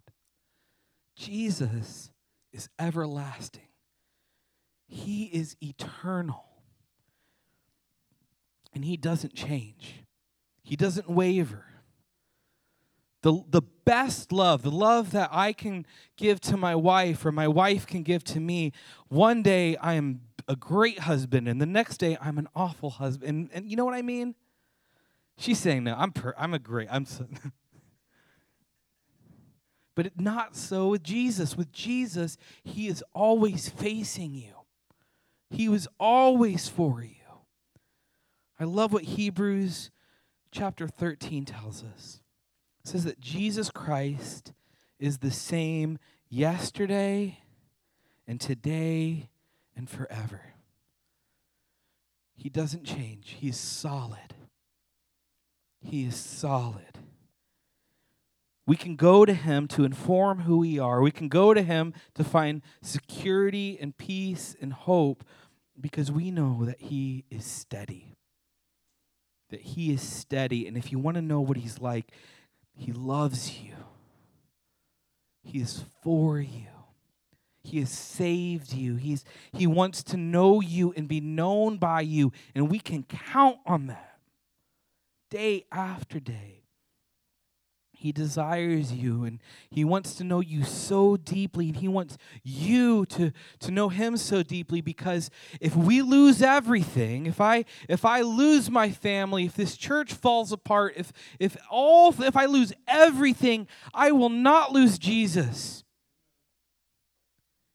Jesus, 1.15 2.09
is 2.53 2.69
everlasting. 2.79 3.67
He 4.87 5.25
is 5.25 5.57
eternal. 5.61 6.45
And 8.73 8.85
He 8.85 8.95
doesn't 8.95 9.33
change, 9.33 10.05
He 10.63 10.77
doesn't 10.77 11.09
waver. 11.09 11.65
The, 13.21 13.43
the 13.49 13.61
best 13.61 14.31
love, 14.31 14.63
the 14.63 14.71
love 14.71 15.11
that 15.11 15.29
I 15.31 15.53
can 15.53 15.85
give 16.17 16.39
to 16.41 16.57
my 16.57 16.75
wife 16.75 17.25
or 17.25 17.31
my 17.31 17.47
wife 17.47 17.85
can 17.85 18.03
give 18.03 18.23
to 18.25 18.39
me, 18.39 18.71
one 19.09 19.43
day 19.43 19.75
I 19.77 19.93
am 19.93 20.21
a 20.47 20.55
great 20.55 20.99
husband, 20.99 21.47
and 21.47 21.61
the 21.61 21.67
next 21.67 21.97
day 21.97 22.17
I'm 22.19 22.37
an 22.37 22.47
awful 22.55 22.89
husband. 22.89 23.29
And, 23.29 23.49
and 23.53 23.69
you 23.69 23.77
know 23.77 23.85
what 23.85 23.93
I 23.93 24.01
mean? 24.01 24.33
She's 25.37 25.59
saying, 25.59 25.83
no, 25.83 25.95
I'm, 25.95 26.11
per- 26.11 26.35
I'm 26.37 26.53
a 26.53 26.59
great, 26.59 26.87
I'm 26.91 27.05
so 27.05 27.27
But 29.95 30.19
not 30.19 30.55
so 30.55 30.87
with 30.89 31.03
Jesus. 31.03 31.57
With 31.57 31.71
Jesus, 31.71 32.37
he 32.63 32.87
is 32.87 33.03
always 33.13 33.69
facing 33.69 34.33
you. 34.33 34.53
He 35.49 35.67
was 35.67 35.87
always 35.99 36.69
for 36.69 37.03
you. 37.03 37.15
I 38.59 38.63
love 38.63 38.93
what 38.93 39.03
Hebrews 39.03 39.91
chapter 40.51 40.87
13 40.87 41.45
tells 41.45 41.83
us. 41.83 42.20
Says 42.83 43.03
that 43.03 43.19
Jesus 43.19 43.69
Christ 43.69 44.53
is 44.99 45.19
the 45.19 45.31
same 45.31 45.99
yesterday 46.29 47.39
and 48.27 48.39
today 48.39 49.29
and 49.75 49.89
forever. 49.89 50.41
He 52.35 52.49
doesn't 52.49 52.85
change. 52.85 53.35
He's 53.39 53.57
solid. 53.57 54.33
He 55.83 56.05
is 56.05 56.15
solid. 56.15 56.99
We 58.65 58.75
can 58.75 58.95
go 58.95 59.25
to 59.25 59.33
him 59.33 59.67
to 59.69 59.83
inform 59.83 60.41
who 60.41 60.59
we 60.59 60.79
are. 60.79 61.01
We 61.01 61.11
can 61.11 61.27
go 61.27 61.53
to 61.53 61.61
him 61.61 61.93
to 62.15 62.23
find 62.23 62.61
security 62.81 63.77
and 63.79 63.97
peace 63.97 64.55
and 64.61 64.71
hope 64.71 65.23
because 65.79 66.11
we 66.11 66.31
know 66.31 66.63
that 66.65 66.79
he 66.79 67.25
is 67.29 67.43
steady. 67.43 68.15
That 69.49 69.61
he 69.61 69.91
is 69.91 70.01
steady. 70.01 70.67
And 70.67 70.77
if 70.77 70.91
you 70.91 70.99
want 70.99 71.15
to 71.15 71.21
know 71.21 71.41
what 71.41 71.57
he's 71.57 71.79
like, 71.79 72.11
he 72.81 72.91
loves 72.93 73.59
you, 73.59 73.75
he 75.43 75.59
is 75.59 75.83
for 76.01 76.39
you. 76.39 76.65
He 77.63 77.79
has 77.79 77.91
saved 77.91 78.73
you. 78.73 78.95
He's, 78.95 79.23
he 79.53 79.67
wants 79.67 80.01
to 80.05 80.17
know 80.17 80.61
you 80.61 80.91
and 80.97 81.07
be 81.07 81.21
known 81.21 81.77
by 81.77 82.01
you. 82.01 82.31
And 82.55 82.71
we 82.71 82.79
can 82.79 83.03
count 83.03 83.57
on 83.67 83.85
that 83.85 84.17
day 85.29 85.65
after 85.71 86.19
day. 86.19 86.60
He 88.01 88.11
desires 88.11 88.91
you 88.91 89.25
and 89.25 89.39
he 89.69 89.85
wants 89.85 90.15
to 90.15 90.23
know 90.23 90.39
you 90.39 90.63
so 90.63 91.17
deeply 91.17 91.67
and 91.67 91.77
he 91.77 91.87
wants 91.87 92.17
you 92.43 93.05
to, 93.05 93.31
to 93.59 93.69
know 93.69 93.89
him 93.89 94.17
so 94.17 94.41
deeply 94.41 94.81
because 94.81 95.29
if 95.59 95.75
we 95.75 96.01
lose 96.01 96.41
everything, 96.41 97.27
if 97.27 97.39
I 97.39 97.63
if 97.87 98.03
I 98.03 98.21
lose 98.21 98.71
my 98.71 98.89
family, 98.89 99.45
if 99.45 99.53
this 99.53 99.77
church 99.77 100.13
falls 100.13 100.51
apart, 100.51 100.95
if 100.97 101.13
if 101.39 101.55
all 101.69 102.11
if 102.23 102.35
I 102.35 102.45
lose 102.45 102.73
everything, 102.87 103.67
I 103.93 104.11
will 104.13 104.29
not 104.29 104.71
lose 104.71 104.97
Jesus. 104.97 105.83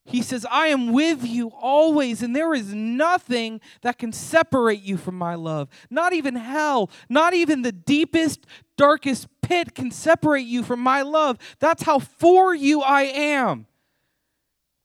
He 0.07 0.23
says, 0.23 0.47
I 0.49 0.69
am 0.69 0.93
with 0.93 1.25
you 1.25 1.49
always, 1.49 2.23
and 2.23 2.35
there 2.35 2.55
is 2.55 2.73
nothing 2.73 3.61
that 3.83 3.99
can 3.99 4.13
separate 4.13 4.83
you 4.83 4.97
from 4.97 5.19
my 5.19 5.35
love. 5.35 5.69
Not 5.91 6.13
even 6.13 6.37
hell, 6.37 6.91
not 7.09 7.35
even 7.35 7.63
the 7.63 7.73
deepest, 7.73 8.47
darkest 8.77 9.27
pit 9.47 9.75
can 9.75 9.91
separate 9.91 10.47
you 10.47 10.63
from 10.63 10.81
my 10.81 11.03
love. 11.03 11.39
That's 11.61 11.85
how 11.85 12.01
for 12.01 12.55
you 12.55 12.83
I 12.83 13.03
am. 13.03 13.67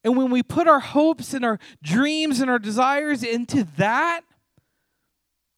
And 0.03 0.15
when 0.15 0.29
we 0.31 0.43
put 0.43 0.67
our 0.67 0.79
hopes 0.79 1.33
and 1.33 1.43
our 1.43 1.59
dreams 1.81 2.39
and 2.39 2.49
our 2.49 2.59
desires 2.59 3.23
into 3.23 3.67
that, 3.77 4.21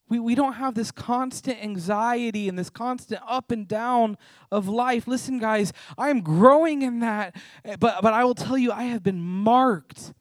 we, 0.09 0.19
we 0.19 0.35
don't 0.35 0.53
have 0.53 0.75
this 0.75 0.91
constant 0.91 1.61
anxiety 1.63 2.47
and 2.47 2.57
this 2.57 2.69
constant 2.69 3.21
up 3.27 3.51
and 3.51 3.67
down 3.67 4.17
of 4.51 4.67
life. 4.67 5.07
Listen, 5.07 5.39
guys, 5.39 5.73
I 5.97 6.09
am 6.09 6.21
growing 6.21 6.81
in 6.81 6.99
that, 6.99 7.35
but, 7.79 8.01
but 8.01 8.13
I 8.13 8.23
will 8.23 8.35
tell 8.35 8.57
you, 8.57 8.71
I 8.71 8.83
have 8.83 9.03
been 9.03 9.21
marked. 9.21 10.13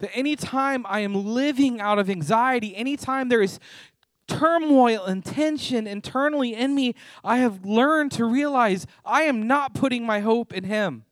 That 0.00 0.16
anytime 0.16 0.86
I 0.88 1.00
am 1.00 1.14
living 1.14 1.80
out 1.80 1.98
of 1.98 2.08
anxiety, 2.08 2.76
anytime 2.76 3.28
there 3.28 3.42
is 3.42 3.58
turmoil 4.28 5.04
and 5.04 5.24
tension 5.24 5.86
internally 5.86 6.54
in 6.54 6.74
me, 6.74 6.94
I 7.24 7.38
have 7.38 7.64
learned 7.64 8.12
to 8.12 8.24
realize 8.24 8.86
I 9.04 9.22
am 9.22 9.46
not 9.46 9.74
putting 9.74 10.06
my 10.06 10.20
hope 10.20 10.52
in 10.52 10.64
Him. 10.64 11.04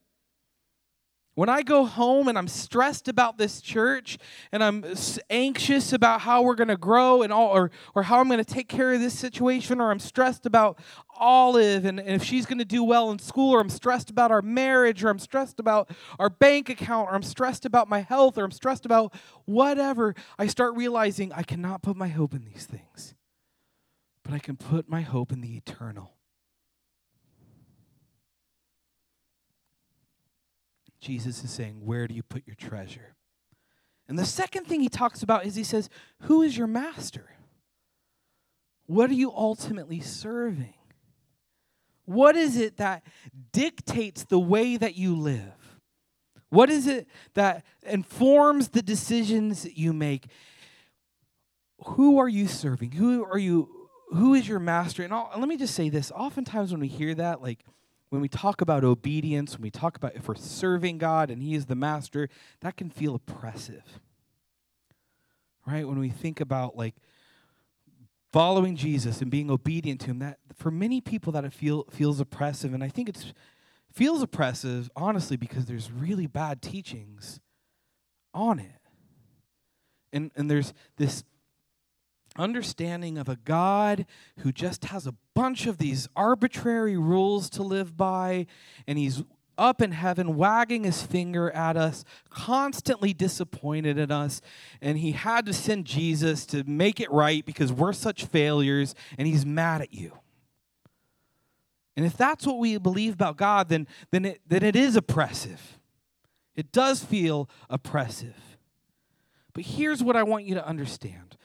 When 1.37 1.51
I 1.51 1.61
go 1.61 1.85
home 1.85 2.29
and 2.29 2.39
I'm 2.39 2.49
stressed 2.49 3.09
about 3.09 3.37
this 3.37 3.61
church 3.61 4.17
and 4.53 4.65
I'm 4.65 4.83
anxious 5.29 5.93
about 5.93 6.23
how 6.23 6.41
we're 6.41 6.55
going 6.55 6.69
to 6.69 6.79
grow 6.79 7.21
and 7.21 7.31
all, 7.31 7.55
or, 7.55 7.71
or 7.95 8.05
how 8.05 8.21
I'm 8.21 8.29
going 8.29 8.43
to 8.43 8.55
take 8.55 8.71
care 8.71 8.95
of 8.95 9.01
this 9.01 9.13
situation, 9.19 9.79
or 9.79 9.91
I'm 9.91 9.99
stressed 9.99 10.47
about 10.47 10.79
Olive 11.15 11.85
and, 11.85 12.01
and 12.01 12.09
if 12.09 12.25
she's 12.25 12.47
going 12.47 12.57
to 12.59 12.65
do 12.65 12.83
well 12.83 13.11
in 13.11 13.19
school, 13.19 13.53
or 13.53 13.61
I'm 13.61 13.69
stressed 13.69 14.09
about 14.09 14.31
our 14.31 14.41
marriage, 14.41 15.05
or 15.05 15.11
I'm 15.11 15.19
stressed 15.19 15.61
about 15.61 15.91
our 16.19 16.31
bank 16.31 16.71
account, 16.71 17.11
or 17.11 17.15
I'm 17.15 17.23
stressed 17.23 17.67
about 17.67 17.87
my 17.87 18.01
health, 18.01 18.39
or 18.39 18.45
I'm 18.45 18.51
stressed 18.51 18.87
about 18.87 19.13
whatever, 19.45 20.15
I 20.39 20.47
start 20.47 20.75
realizing 20.75 21.35
I 21.35 21.43
cannot 21.43 21.83
put 21.83 21.99
my 21.99 22.09
hope 22.09 22.33
in 22.33 22.47
these 22.47 22.65
things, 22.65 23.15
but 24.23 24.33
I 24.33 24.39
can 24.39 24.57
put 24.57 24.89
my 24.89 25.03
hope 25.03 25.33
in 25.33 25.43
the 25.43 25.55
eternal. 25.55 26.16
Jesus 31.07 31.45
is 31.45 31.51
saying, 31.51 31.85
Where 31.85 32.09
do 32.09 32.15
you 32.15 32.25
put 32.25 32.47
your 32.47 32.57
treasure? 32.57 33.15
And 34.09 34.19
the 34.19 34.25
second 34.25 34.67
thing 34.67 34.81
he 34.81 34.89
talks 34.89 35.23
about 35.23 35.47
is 35.47 35.55
he 35.55 35.63
says, 35.63 35.89
Who 36.23 36.43
is 36.43 36.59
your 36.59 36.67
master? 36.67 37.31
What 38.87 39.11
are 39.11 39.15
you 39.15 39.33
ultimately 39.33 40.01
serving? 40.01 40.75
What 42.05 42.37
is 42.37 42.57
it 42.57 42.77
that 42.79 43.05
dictates 43.53 44.25
the 44.25 44.39
way 44.39 44.77
that 44.77 44.97
you 44.97 45.17
live? 45.17 45.79
What 46.51 46.71
is 46.71 46.87
it 46.87 47.09
that 47.35 47.65
informs 47.85 48.69
the 48.69 48.83
decisions 48.83 49.63
that 49.63 49.77
you 49.77 49.93
make? 49.93 50.27
Who 51.85 52.19
are 52.19 52.29
you 52.29 52.49
serving? 52.49 52.93
Who 52.93 53.25
are 53.25 53.39
you 53.39 53.69
who 54.11 54.35
is 54.35 54.49
your 54.49 54.61
master? 54.61 55.03
And 55.03 55.13
I'll, 55.13 55.31
let 55.37 55.49
me 55.49 55.57
just 55.57 55.75
say 55.75 55.89
this. 55.89 56.13
Oftentimes 56.13 56.71
when 56.71 56.81
we 56.81 56.89
hear 56.89 57.15
that 57.15 57.43
like 57.43 57.65
when 58.09 58.21
we 58.21 58.29
talk 58.29 58.61
about 58.61 58.85
obedience, 58.85 59.55
when 59.55 59.63
we 59.63 59.71
talk 59.71 59.97
about 59.97 60.15
if 60.15 60.29
we're 60.29 60.35
serving 60.37 60.99
God 60.99 61.31
and 61.31 61.43
He 61.43 61.55
is 61.55 61.67
the 61.67 61.75
master, 61.75 62.29
that 62.61 62.77
can 62.77 62.91
feel 62.91 63.15
oppressive. 63.15 64.01
Right? 65.67 65.87
When 65.87 65.99
we 65.99 66.11
think 66.11 66.41
about 66.41 66.77
like 66.77 66.95
following 68.33 68.77
Jesus 68.77 69.21
and 69.21 69.31
being 69.31 69.51
obedient 69.51 70.01
to 70.03 70.07
Him, 70.09 70.21
that 70.21 70.39
for 70.55 70.71
many 70.71 71.01
people 71.01 71.33
that 71.33 71.45
it 71.45 71.53
feel, 71.53 71.85
feels 71.91 72.21
oppressive. 72.21 72.73
And 72.73 72.85
I 72.85 72.89
think 72.89 73.09
it 73.09 73.33
feels 73.93 74.23
oppressive, 74.23 74.91
honestly, 74.95 75.37
because 75.37 75.67
there's 75.67 75.91
really 75.91 76.27
bad 76.27 76.63
teachings 76.63 77.41
on 78.33 78.59
it. 78.59 78.81
And, 80.13 80.31
and 80.37 80.51
there's 80.51 80.73
this 80.97 81.25
understanding 82.39 83.19
of 83.19 83.29
a 83.29 83.37
God 83.37 84.07
who 84.39 84.53
just 84.53 84.87
has 84.87 85.07
a 85.07 85.15
bunch 85.37 85.67
of 85.67 85.77
these 85.77 86.09
arbitrary 86.17 86.97
rules 86.97 87.51
to 87.51 87.63
live 87.63 87.95
by, 87.95 88.47
and 88.87 88.99
he's 88.99 89.23
up 89.59 89.83
in 89.83 89.93
heaven 89.93 90.35
wagging 90.35 90.85
his 90.85 91.03
finger 91.03 91.51
at 91.51 91.77
us, 91.77 92.05
constantly 92.31 93.13
disappointed 93.13 93.99
in 93.99 94.11
us, 94.11 94.41
and 94.81 94.97
he 94.97 95.13
had 95.13 95.45
to 95.45 95.53
send 95.53 95.85
Jesus 95.85 96.47
to 96.47 96.65
make 96.65 97.01
it 97.01 97.13
right 97.13 97.45
because 97.45 97.71
we're 97.71 97.93
such 97.93 98.25
failures, 98.25 98.95
and 99.19 99.29
he's 99.29 99.45
mad 99.45 99.83
at 99.83 99.93
you. 99.93 100.13
And 101.99 102.07
if 102.07 102.17
that's 102.17 102.47
what 102.47 102.59
we 102.59 102.79
believe 102.79 103.13
about 103.13 103.37
God, 103.37 103.69
then, 103.69 103.87
then, 104.11 104.25
it, 104.25 104.41
then 104.47 104.63
it 104.63 104.75
is 104.75 104.97
oppressive. 104.97 105.79
It 106.55 106.73
does 106.73 107.05
feel 107.05 107.51
oppressive. 107.69 108.59
But 109.53 109.65
here's 109.65 110.03
what 110.03 110.17
I 110.17 110.23
want 110.23 110.45
you 110.47 110.55
to 110.55 110.67
understand 110.67 111.37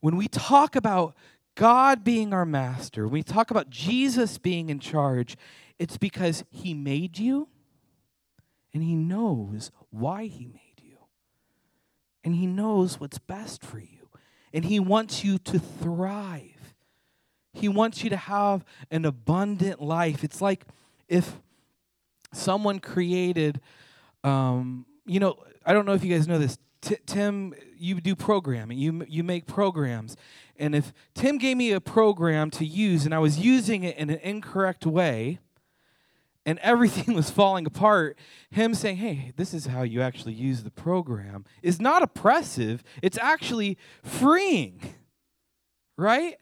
when 0.00 0.16
we 0.16 0.28
talk 0.28 0.76
about 0.76 1.14
God 1.54 2.02
being 2.04 2.32
our 2.32 2.46
master, 2.46 3.04
when 3.04 3.12
we 3.12 3.22
talk 3.22 3.50
about 3.50 3.70
Jesus 3.70 4.38
being 4.38 4.70
in 4.70 4.78
charge, 4.78 5.36
it's 5.78 5.98
because 5.98 6.44
he 6.50 6.74
made 6.74 7.18
you 7.18 7.48
and 8.72 8.82
he 8.82 8.94
knows 8.94 9.70
why 9.90 10.24
he 10.26 10.46
made 10.46 10.80
you. 10.82 10.96
And 12.24 12.34
he 12.34 12.46
knows 12.46 12.98
what's 13.00 13.18
best 13.18 13.62
for 13.64 13.78
you. 13.78 14.08
and 14.54 14.64
He 14.64 14.78
wants 14.78 15.24
you 15.24 15.38
to 15.38 15.58
thrive. 15.58 16.74
He 17.52 17.68
wants 17.68 18.02
you 18.02 18.10
to 18.10 18.16
have 18.16 18.64
an 18.90 19.04
abundant 19.04 19.82
life. 19.82 20.24
It's 20.24 20.40
like 20.40 20.64
if 21.08 21.40
someone 22.32 22.78
created, 22.78 23.60
um, 24.24 24.86
you 25.04 25.20
know, 25.20 25.36
I 25.66 25.72
don't 25.72 25.84
know 25.84 25.92
if 25.92 26.04
you 26.04 26.14
guys 26.14 26.26
know 26.26 26.38
this. 26.38 26.58
T- 26.80 26.96
Tim, 27.06 27.54
you 27.76 28.00
do 28.00 28.16
programming. 28.16 28.78
You 28.78 29.04
you 29.08 29.22
make 29.22 29.46
programs, 29.46 30.16
and 30.58 30.74
if 30.74 30.92
Tim 31.14 31.38
gave 31.38 31.56
me 31.56 31.72
a 31.72 31.80
program 31.80 32.50
to 32.52 32.64
use 32.64 33.04
and 33.04 33.14
I 33.14 33.18
was 33.18 33.38
using 33.38 33.84
it 33.84 33.96
in 33.96 34.10
an 34.10 34.18
incorrect 34.22 34.86
way, 34.86 35.38
and 36.44 36.58
everything 36.62 37.14
was 37.14 37.30
falling 37.30 37.66
apart, 37.66 38.18
him 38.50 38.74
saying, 38.74 38.96
Hey, 38.96 39.32
this 39.36 39.54
is 39.54 39.66
how 39.66 39.82
you 39.82 40.02
actually 40.02 40.34
use 40.34 40.62
the 40.62 40.70
program, 40.70 41.44
is 41.62 41.80
not 41.80 42.02
oppressive. 42.02 42.82
It's 43.02 43.18
actually 43.18 43.78
freeing, 44.02 44.80
right? 45.96 46.36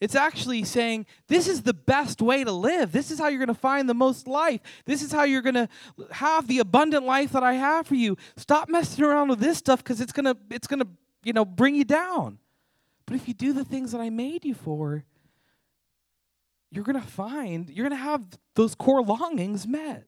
It's 0.00 0.14
actually 0.14 0.64
saying, 0.64 1.06
This 1.28 1.48
is 1.48 1.62
the 1.62 1.74
best 1.74 2.20
way 2.20 2.44
to 2.44 2.52
live. 2.52 2.92
This 2.92 3.10
is 3.10 3.18
how 3.18 3.28
you're 3.28 3.44
going 3.44 3.48
to 3.48 3.54
find 3.54 3.88
the 3.88 3.94
most 3.94 4.26
life. 4.26 4.60
This 4.84 5.02
is 5.02 5.10
how 5.12 5.24
you're 5.24 5.42
going 5.42 5.54
to 5.54 5.68
have 6.10 6.46
the 6.46 6.58
abundant 6.58 7.04
life 7.04 7.32
that 7.32 7.42
I 7.42 7.54
have 7.54 7.86
for 7.86 7.94
you. 7.94 8.16
Stop 8.36 8.68
messing 8.68 9.04
around 9.04 9.28
with 9.28 9.40
this 9.40 9.58
stuff 9.58 9.82
because 9.82 10.00
it's 10.00 10.12
going 10.12 10.26
to, 10.26 10.36
it's 10.50 10.66
going 10.66 10.80
to, 10.80 10.88
you 11.24 11.32
know, 11.32 11.44
bring 11.44 11.74
you 11.74 11.84
down. 11.84 12.38
But 13.06 13.16
if 13.16 13.28
you 13.28 13.34
do 13.34 13.52
the 13.52 13.64
things 13.64 13.92
that 13.92 14.00
I 14.00 14.10
made 14.10 14.44
you 14.44 14.54
for, 14.54 15.04
you're 16.70 16.84
going 16.84 17.00
to 17.00 17.06
find, 17.06 17.70
you're 17.70 17.88
going 17.88 17.98
to 17.98 18.04
have 18.04 18.22
those 18.54 18.74
core 18.74 19.02
longings 19.02 19.66
met. 19.66 20.04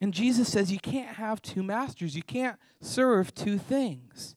And 0.00 0.12
Jesus 0.12 0.50
says 0.50 0.72
you 0.72 0.80
can't 0.80 1.16
have 1.16 1.40
two 1.42 1.62
masters. 1.62 2.16
You 2.16 2.22
can't 2.22 2.58
serve 2.80 3.34
two 3.34 3.58
things. 3.58 4.34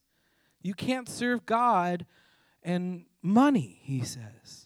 You 0.61 0.73
can't 0.73 1.09
serve 1.09 1.45
God 1.45 2.05
and 2.61 3.05
money, 3.21 3.79
he 3.83 4.03
says. 4.03 4.64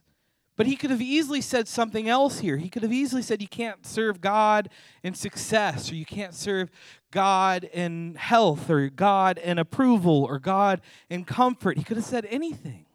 But 0.59 0.67
he 0.67 0.75
could 0.75 0.89
have 0.89 1.01
easily 1.01 1.39
said 1.39 1.69
something 1.69 2.09
else 2.09 2.39
here. 2.39 2.57
He 2.57 2.67
could 2.67 2.83
have 2.83 2.91
easily 2.91 3.21
said 3.21 3.41
you 3.41 3.47
can't 3.47 3.85
serve 3.85 4.19
God 4.19 4.67
in 5.03 5.13
success, 5.13 5.89
or 5.89 5.95
you 5.95 6.03
can't 6.03 6.33
serve 6.33 6.69
God 7.11 7.63
in 7.63 8.15
health, 8.15 8.69
or 8.69 8.89
God 8.89 9.37
in 9.37 9.57
approval, 9.57 10.25
or 10.25 10.37
God 10.37 10.81
in 11.09 11.23
comfort. 11.23 11.77
He 11.77 11.85
could 11.85 11.95
have 11.95 12.05
said 12.05 12.27
anything. 12.29 12.85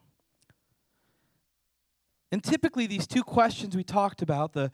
And 2.31 2.43
typically, 2.43 2.85
these 2.85 3.07
two 3.07 3.23
questions 3.23 3.75
we 3.75 3.83
talked 3.83 4.21
about 4.21 4.53
the 4.53 4.71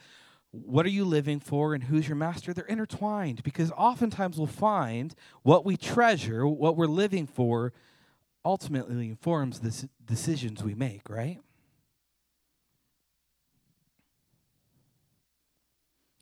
what 0.52 0.86
are 0.86 0.90
you 0.90 1.06
living 1.06 1.40
for 1.40 1.74
and 1.74 1.86
who's 1.86 2.10
your 2.10 2.18
master 2.18 2.54
they're 2.54 2.66
intertwined 2.66 3.42
because 3.42 3.72
oftentimes 3.78 4.38
we'll 4.38 4.48
find 4.48 5.16
what 5.44 5.64
we 5.64 5.78
treasure 5.78 6.46
what 6.46 6.76
we're 6.76 6.88
living 6.88 7.26
for 7.26 7.72
ultimately 8.44 9.08
informs 9.08 9.62
the 9.62 9.88
decisions 10.06 10.62
we 10.62 10.76
make 10.76 11.10
right 11.10 11.40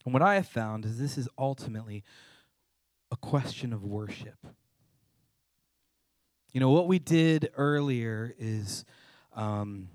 and 0.10 0.14
what 0.14 0.24
i 0.24 0.36
have 0.36 0.48
found 0.48 0.86
is 0.86 0.98
this 0.98 1.18
is 1.18 1.30
ultimately 1.38 2.04
a 3.12 3.16
question 3.16 3.72
of 3.72 3.84
worship 3.84 4.48
you 6.52 6.60
know 6.60 6.72
what 6.72 6.88
we 6.88 7.00
did 7.00 7.50
earlier 7.56 8.34
is 8.40 8.86
um, 9.34 9.88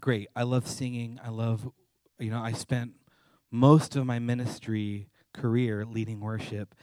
great 0.00 0.28
i 0.36 0.42
love 0.42 0.66
singing 0.68 1.18
i 1.24 1.28
love 1.28 1.68
you 2.18 2.30
know 2.30 2.40
i 2.40 2.52
spent 2.52 2.92
most 3.50 3.96
of 3.96 4.06
my 4.06 4.18
ministry 4.18 5.08
career 5.34 5.84
leading 5.84 6.20
worship. 6.20 6.74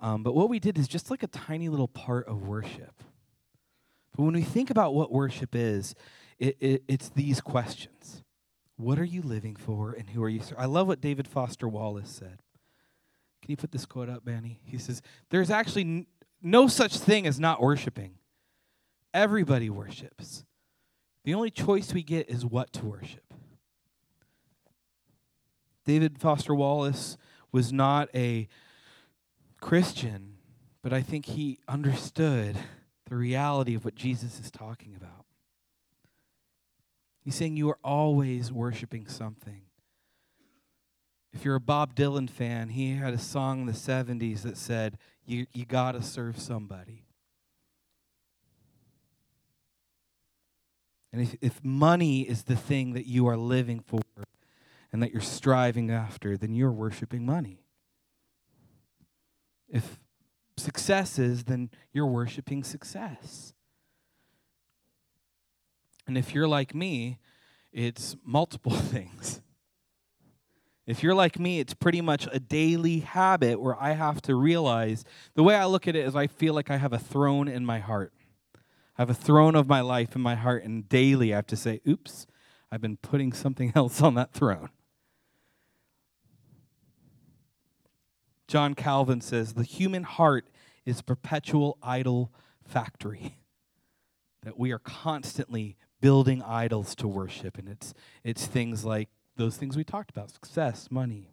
Um, 0.00 0.22
but 0.22 0.34
what 0.34 0.50
we 0.50 0.58
did 0.58 0.76
is 0.76 0.86
just 0.86 1.10
like 1.10 1.22
a 1.22 1.26
tiny 1.28 1.68
little 1.68 1.88
part 1.88 2.26
of 2.28 2.46
worship. 2.46 3.02
But 4.14 4.24
when 4.24 4.34
we 4.34 4.42
think 4.42 4.70
about 4.70 4.94
what 4.94 5.10
worship 5.10 5.54
is, 5.54 5.94
it, 6.38 6.56
it, 6.60 6.82
it's 6.88 7.08
these 7.10 7.40
questions 7.40 8.22
What 8.80 8.98
are 8.98 9.04
you 9.04 9.20
living 9.20 9.56
for, 9.56 9.92
and 9.92 10.08
who 10.08 10.22
are 10.22 10.28
you? 10.28 10.40
I 10.56 10.64
love 10.64 10.86
what 10.86 11.02
David 11.02 11.28
Foster 11.28 11.68
Wallace 11.68 12.08
said. 12.08 12.40
Can 13.42 13.50
you 13.50 13.56
put 13.56 13.72
this 13.72 13.84
quote 13.84 14.08
up, 14.08 14.24
Manny? 14.24 14.58
He 14.64 14.78
says, 14.78 15.02
There's 15.28 15.50
actually 15.50 15.82
n- 15.82 16.06
no 16.40 16.66
such 16.66 16.96
thing 16.96 17.26
as 17.26 17.38
not 17.38 17.60
worshiping. 17.60 18.14
Everybody 19.12 19.68
worships. 19.68 20.46
The 21.24 21.34
only 21.34 21.50
choice 21.50 21.92
we 21.92 22.02
get 22.02 22.30
is 22.30 22.46
what 22.46 22.72
to 22.74 22.86
worship. 22.86 23.34
David 25.84 26.18
Foster 26.18 26.54
Wallace 26.54 27.18
was 27.52 27.74
not 27.74 28.08
a 28.14 28.48
Christian, 29.60 30.36
but 30.82 30.94
I 30.94 31.02
think 31.02 31.26
he 31.26 31.58
understood 31.68 32.56
the 33.10 33.16
reality 33.16 33.74
of 33.74 33.84
what 33.84 33.94
Jesus 33.94 34.40
is 34.40 34.50
talking 34.50 34.94
about. 34.96 35.19
He's 37.22 37.34
saying 37.34 37.56
you 37.56 37.68
are 37.70 37.78
always 37.84 38.50
worshiping 38.50 39.06
something. 39.06 39.62
If 41.32 41.44
you're 41.44 41.56
a 41.56 41.60
Bob 41.60 41.94
Dylan 41.94 42.28
fan, 42.28 42.70
he 42.70 42.94
had 42.94 43.14
a 43.14 43.18
song 43.18 43.60
in 43.60 43.66
the 43.66 43.72
70s 43.72 44.42
that 44.42 44.56
said, 44.56 44.98
You, 45.24 45.46
you 45.52 45.64
got 45.64 45.92
to 45.92 46.02
serve 46.02 46.38
somebody. 46.38 47.04
And 51.12 51.22
if, 51.22 51.36
if 51.40 51.64
money 51.64 52.22
is 52.22 52.44
the 52.44 52.56
thing 52.56 52.94
that 52.94 53.06
you 53.06 53.26
are 53.26 53.36
living 53.36 53.80
for, 53.80 54.00
and 54.92 55.02
that 55.02 55.12
you're 55.12 55.20
striving 55.20 55.90
after, 55.90 56.36
then 56.36 56.54
you're 56.54 56.72
worshiping 56.72 57.24
money. 57.24 57.62
If 59.68 59.98
success 60.56 61.18
is, 61.18 61.44
then 61.44 61.70
you're 61.92 62.06
worshiping 62.06 62.64
success. 62.64 63.54
And 66.10 66.18
if 66.18 66.34
you're 66.34 66.48
like 66.48 66.74
me, 66.74 67.20
it's 67.72 68.16
multiple 68.24 68.72
things. 68.74 69.40
If 70.84 71.04
you're 71.04 71.14
like 71.14 71.38
me, 71.38 71.60
it's 71.60 71.72
pretty 71.72 72.00
much 72.00 72.26
a 72.32 72.40
daily 72.40 72.98
habit 72.98 73.60
where 73.60 73.80
I 73.80 73.92
have 73.92 74.20
to 74.22 74.34
realize 74.34 75.04
the 75.34 75.44
way 75.44 75.54
I 75.54 75.66
look 75.66 75.86
at 75.86 75.94
it 75.94 76.04
is 76.04 76.16
I 76.16 76.26
feel 76.26 76.52
like 76.52 76.68
I 76.68 76.78
have 76.78 76.92
a 76.92 76.98
throne 76.98 77.46
in 77.46 77.64
my 77.64 77.78
heart. 77.78 78.12
I 78.98 79.02
have 79.02 79.10
a 79.10 79.14
throne 79.14 79.54
of 79.54 79.68
my 79.68 79.82
life 79.82 80.16
in 80.16 80.20
my 80.20 80.34
heart, 80.34 80.64
and 80.64 80.88
daily 80.88 81.32
I 81.32 81.36
have 81.36 81.46
to 81.46 81.56
say, 81.56 81.80
oops, 81.86 82.26
I've 82.72 82.80
been 82.80 82.96
putting 82.96 83.32
something 83.32 83.70
else 83.76 84.02
on 84.02 84.16
that 84.16 84.32
throne. 84.32 84.70
John 88.48 88.74
Calvin 88.74 89.20
says 89.20 89.52
the 89.52 89.62
human 89.62 90.02
heart 90.02 90.48
is 90.84 90.98
a 90.98 91.04
perpetual 91.04 91.78
idol 91.84 92.32
factory. 92.64 93.36
That 94.42 94.58
we 94.58 94.72
are 94.72 94.78
constantly 94.78 95.76
building 96.00 96.42
idols 96.42 96.94
to 96.96 97.08
worship. 97.08 97.58
And 97.58 97.68
it's, 97.68 97.94
it's 98.24 98.46
things 98.46 98.84
like 98.84 99.08
those 99.36 99.56
things 99.56 99.76
we 99.76 99.84
talked 99.84 100.10
about 100.10 100.30
success, 100.30 100.88
money. 100.90 101.30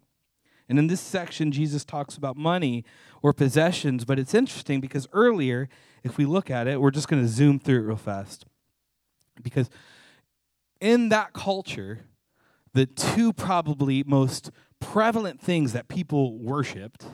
And 0.68 0.78
in 0.78 0.86
this 0.86 1.00
section, 1.00 1.50
Jesus 1.50 1.84
talks 1.84 2.16
about 2.16 2.36
money 2.36 2.84
or 3.22 3.32
possessions, 3.32 4.04
but 4.04 4.18
it's 4.18 4.34
interesting 4.34 4.80
because 4.80 5.08
earlier, 5.12 5.68
if 6.04 6.18
we 6.18 6.26
look 6.26 6.50
at 6.50 6.66
it, 6.66 6.80
we're 6.80 6.90
just 6.90 7.08
going 7.08 7.22
to 7.22 7.28
zoom 7.28 7.58
through 7.58 7.78
it 7.78 7.86
real 7.86 7.96
fast. 7.96 8.44
Because 9.42 9.70
in 10.80 11.08
that 11.08 11.32
culture, 11.32 12.06
the 12.74 12.84
two 12.84 13.32
probably 13.32 14.02
most 14.04 14.50
prevalent 14.78 15.40
things 15.40 15.72
that 15.72 15.88
people 15.88 16.38
worshiped 16.38 17.06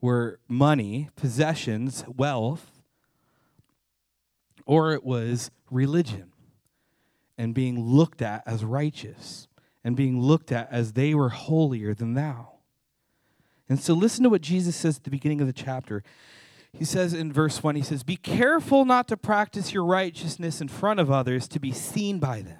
were 0.00 0.40
money, 0.48 1.08
possessions, 1.14 2.04
wealth, 2.08 2.82
or 4.66 4.92
it 4.92 5.04
was 5.04 5.50
religion 5.70 6.31
and 7.38 7.54
being 7.54 7.80
looked 7.80 8.22
at 8.22 8.42
as 8.46 8.64
righteous 8.64 9.48
and 9.84 9.96
being 9.96 10.20
looked 10.20 10.52
at 10.52 10.68
as 10.70 10.92
they 10.92 11.14
were 11.14 11.30
holier 11.30 11.94
than 11.94 12.14
thou. 12.14 12.52
And 13.68 13.80
so 13.80 13.94
listen 13.94 14.22
to 14.24 14.30
what 14.30 14.42
Jesus 14.42 14.76
says 14.76 14.98
at 14.98 15.04
the 15.04 15.10
beginning 15.10 15.40
of 15.40 15.46
the 15.46 15.52
chapter. 15.52 16.02
He 16.72 16.84
says 16.84 17.14
in 17.14 17.32
verse 17.32 17.62
1, 17.62 17.76
he 17.76 17.82
says, 17.82 18.02
Be 18.02 18.16
careful 18.16 18.84
not 18.84 19.08
to 19.08 19.16
practice 19.16 19.72
your 19.72 19.84
righteousness 19.84 20.60
in 20.60 20.68
front 20.68 21.00
of 21.00 21.10
others 21.10 21.48
to 21.48 21.60
be 21.60 21.72
seen 21.72 22.18
by 22.18 22.42
them. 22.42 22.58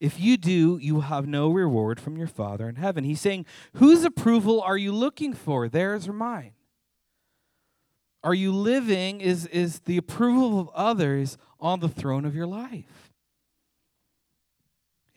If 0.00 0.20
you 0.20 0.36
do, 0.36 0.78
you 0.80 0.94
will 0.94 1.00
have 1.02 1.26
no 1.26 1.50
reward 1.50 1.98
from 1.98 2.16
your 2.16 2.28
Father 2.28 2.68
in 2.68 2.76
heaven. 2.76 3.04
He's 3.04 3.20
saying, 3.20 3.46
Whose 3.74 4.04
approval 4.04 4.60
are 4.60 4.76
you 4.76 4.92
looking 4.92 5.34
for, 5.34 5.68
theirs 5.68 6.06
or 6.06 6.12
mine? 6.12 6.52
Are 8.22 8.34
you 8.34 8.52
living, 8.52 9.20
is, 9.20 9.46
is 9.46 9.80
the 9.80 9.96
approval 9.96 10.60
of 10.60 10.68
others 10.74 11.38
on 11.60 11.80
the 11.80 11.88
throne 11.88 12.24
of 12.24 12.34
your 12.34 12.46
life? 12.46 13.07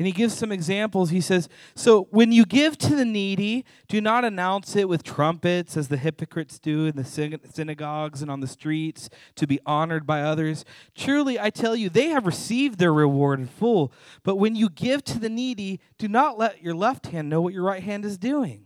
And 0.02 0.08
he 0.08 0.14
gives 0.14 0.36
some 0.36 0.52
examples. 0.52 1.12
He 1.12 1.22
says, 1.22 1.48
So 1.76 2.08
when 2.10 2.32
you 2.32 2.44
give 2.44 2.76
to 2.80 2.96
the 2.96 3.06
needy, 3.06 3.64
do 3.88 4.02
not 4.02 4.26
announce 4.26 4.76
it 4.76 4.90
with 4.90 5.04
trumpets 5.04 5.78
as 5.78 5.90
the 5.90 5.98
hypocrites 5.98 6.58
do 6.58 6.88
in 6.88 6.96
the 6.96 7.04
synagogues 7.06 8.24
and 8.24 8.32
on 8.32 8.40
the 8.40 8.48
streets 8.48 9.12
to 9.36 9.46
be 9.46 9.60
honored 9.64 10.08
by 10.08 10.24
others. 10.24 10.66
Truly, 10.96 11.40
I 11.40 11.52
tell 11.52 11.76
you, 11.76 11.88
they 11.88 12.08
have 12.08 12.26
received 12.26 12.80
their 12.80 12.92
reward 12.92 13.42
in 13.42 13.46
full. 13.46 13.94
But 14.24 14.38
when 14.38 14.56
you 14.56 14.72
give 14.72 15.04
to 15.04 15.20
the 15.20 15.30
needy, 15.30 15.80
do 16.00 16.08
not 16.08 16.36
let 16.36 16.64
your 16.64 16.74
left 16.74 17.06
hand 17.06 17.30
know 17.30 17.40
what 17.40 17.54
your 17.54 17.66
right 17.66 17.84
hand 17.84 18.04
is 18.04 18.18
doing, 18.18 18.66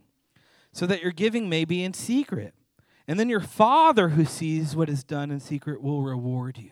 so 0.72 0.86
that 0.86 1.02
your 1.02 1.12
giving 1.12 1.50
may 1.50 1.66
be 1.66 1.84
in 1.84 1.92
secret. 1.92 2.54
And 3.06 3.20
then 3.20 3.28
your 3.28 3.40
Father 3.40 4.08
who 4.08 4.24
sees 4.24 4.74
what 4.74 4.88
is 4.88 5.04
done 5.04 5.30
in 5.30 5.40
secret 5.40 5.82
will 5.82 6.02
reward 6.02 6.56
you. 6.56 6.70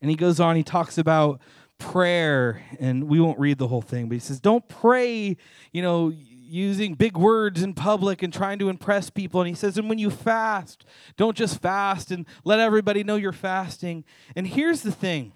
And 0.00 0.10
he 0.10 0.16
goes 0.16 0.40
on, 0.40 0.56
he 0.56 0.62
talks 0.62 0.98
about 0.98 1.40
prayer, 1.78 2.62
and 2.78 3.04
we 3.04 3.20
won't 3.20 3.38
read 3.38 3.58
the 3.58 3.68
whole 3.68 3.82
thing, 3.82 4.08
but 4.08 4.14
he 4.14 4.20
says, 4.20 4.40
Don't 4.40 4.66
pray, 4.68 5.36
you 5.72 5.82
know, 5.82 6.12
using 6.48 6.94
big 6.94 7.16
words 7.16 7.62
in 7.62 7.74
public 7.74 8.22
and 8.22 8.32
trying 8.32 8.58
to 8.58 8.68
impress 8.68 9.10
people. 9.10 9.40
And 9.40 9.48
he 9.48 9.54
says, 9.54 9.76
And 9.76 9.88
when 9.88 9.98
you 9.98 10.10
fast, 10.10 10.84
don't 11.16 11.36
just 11.36 11.60
fast 11.60 12.10
and 12.10 12.26
let 12.44 12.60
everybody 12.60 13.04
know 13.04 13.16
you're 13.16 13.32
fasting. 13.32 14.04
And 14.34 14.46
here's 14.46 14.82
the 14.82 14.92
thing 14.92 15.32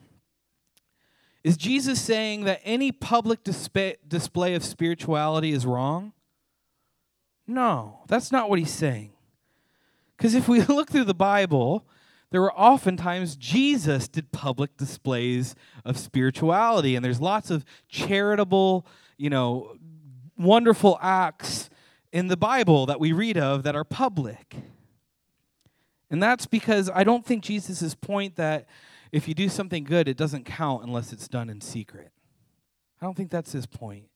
Is 1.44 1.56
Jesus 1.56 2.00
saying 2.00 2.44
that 2.44 2.60
any 2.64 2.92
public 2.92 3.42
display, 3.44 3.96
display 4.06 4.54
of 4.54 4.64
spirituality 4.64 5.52
is 5.52 5.66
wrong? 5.66 6.12
No, 7.46 8.00
that's 8.06 8.30
not 8.30 8.48
what 8.48 8.58
he's 8.58 8.72
saying. 8.72 9.12
Because 10.16 10.34
if 10.34 10.48
we 10.48 10.62
look 10.68 10.90
through 10.90 11.04
the 11.04 11.14
Bible, 11.14 11.84
there 12.30 12.40
were 12.40 12.52
oftentimes 12.52 13.36
Jesus 13.36 14.08
did 14.08 14.32
public 14.32 14.76
displays 14.76 15.54
of 15.84 15.98
spirituality, 15.98 16.94
and 16.96 17.04
there's 17.04 17.20
lots 17.20 17.50
of 17.50 17.64
charitable, 17.88 18.86
you 19.16 19.30
know, 19.30 19.76
wonderful 20.36 20.98
acts 21.02 21.70
in 22.12 22.28
the 22.28 22.36
Bible 22.36 22.86
that 22.86 22.98
we 22.98 23.12
read 23.12 23.36
of 23.36 23.62
that 23.62 23.76
are 23.76 23.84
public. 23.84 24.56
And 26.10 26.22
that's 26.22 26.46
because 26.46 26.90
I 26.92 27.04
don't 27.04 27.24
think 27.24 27.44
Jesus' 27.44 27.94
point 27.94 28.36
that 28.36 28.66
if 29.12 29.28
you 29.28 29.34
do 29.34 29.48
something 29.48 29.84
good, 29.84 30.08
it 30.08 30.16
doesn't 30.16 30.44
count 30.44 30.82
unless 30.82 31.12
it's 31.12 31.28
done 31.28 31.48
in 31.48 31.60
secret. 31.60 32.10
I 33.00 33.06
don't 33.06 33.16
think 33.16 33.30
that's 33.30 33.52
his 33.52 33.66
point. 33.66 34.06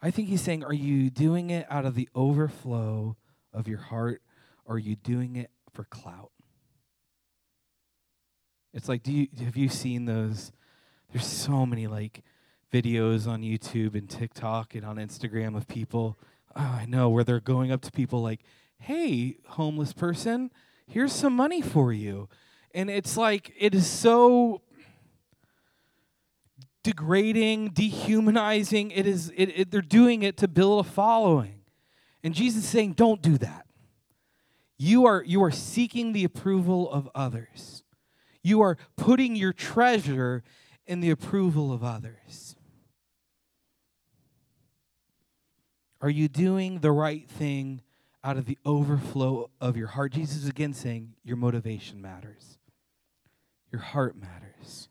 I 0.00 0.10
think 0.10 0.28
he's 0.28 0.40
saying, 0.40 0.64
are 0.64 0.74
you 0.74 1.10
doing 1.10 1.50
it 1.50 1.66
out 1.70 1.84
of 1.84 1.94
the 1.94 2.08
overflow 2.14 3.16
of 3.52 3.68
your 3.68 3.78
heart, 3.78 4.20
or 4.64 4.76
are 4.76 4.80
you 4.80 4.96
doing 4.96 5.36
it 5.36 5.50
for 5.72 5.84
clout? 5.84 6.31
It's 8.74 8.88
like, 8.88 9.02
do 9.02 9.12
you 9.12 9.28
have 9.44 9.56
you 9.56 9.68
seen 9.68 10.06
those? 10.06 10.52
There's 11.12 11.26
so 11.26 11.66
many 11.66 11.86
like 11.86 12.22
videos 12.72 13.26
on 13.26 13.42
YouTube 13.42 13.94
and 13.94 14.08
TikTok 14.08 14.74
and 14.74 14.84
on 14.84 14.96
Instagram 14.96 15.56
of 15.56 15.68
people. 15.68 16.18
Oh, 16.56 16.78
I 16.80 16.86
know 16.86 17.08
where 17.10 17.24
they're 17.24 17.40
going 17.40 17.70
up 17.70 17.82
to 17.82 17.92
people 17.92 18.22
like, 18.22 18.40
"Hey, 18.78 19.36
homeless 19.48 19.92
person, 19.92 20.50
here's 20.86 21.12
some 21.12 21.34
money 21.34 21.60
for 21.60 21.92
you," 21.92 22.28
and 22.74 22.88
it's 22.88 23.16
like 23.16 23.52
it 23.58 23.74
is 23.74 23.86
so 23.86 24.62
degrading, 26.82 27.70
dehumanizing. 27.70 28.90
It 28.90 29.06
is. 29.06 29.30
It, 29.36 29.46
it, 29.54 29.70
they're 29.70 29.82
doing 29.82 30.22
it 30.22 30.38
to 30.38 30.48
build 30.48 30.86
a 30.86 30.88
following, 30.88 31.60
and 32.24 32.34
Jesus 32.34 32.64
is 32.64 32.70
saying, 32.70 32.94
"Don't 32.94 33.20
do 33.20 33.36
that." 33.38 33.66
You 34.78 35.04
are 35.06 35.22
you 35.22 35.44
are 35.44 35.50
seeking 35.50 36.12
the 36.12 36.24
approval 36.24 36.90
of 36.90 37.08
others. 37.14 37.81
You 38.42 38.60
are 38.60 38.76
putting 38.96 39.36
your 39.36 39.52
treasure 39.52 40.42
in 40.86 41.00
the 41.00 41.10
approval 41.10 41.72
of 41.72 41.84
others. 41.84 42.56
Are 46.00 46.10
you 46.10 46.26
doing 46.26 46.80
the 46.80 46.90
right 46.90 47.28
thing 47.28 47.82
out 48.24 48.36
of 48.36 48.46
the 48.46 48.58
overflow 48.64 49.50
of 49.60 49.76
your 49.76 49.86
heart? 49.88 50.12
Jesus 50.12 50.42
is 50.42 50.48
again 50.48 50.74
saying 50.74 51.14
your 51.22 51.36
motivation 51.36 52.02
matters, 52.02 52.58
your 53.70 53.80
heart 53.80 54.16
matters. 54.16 54.88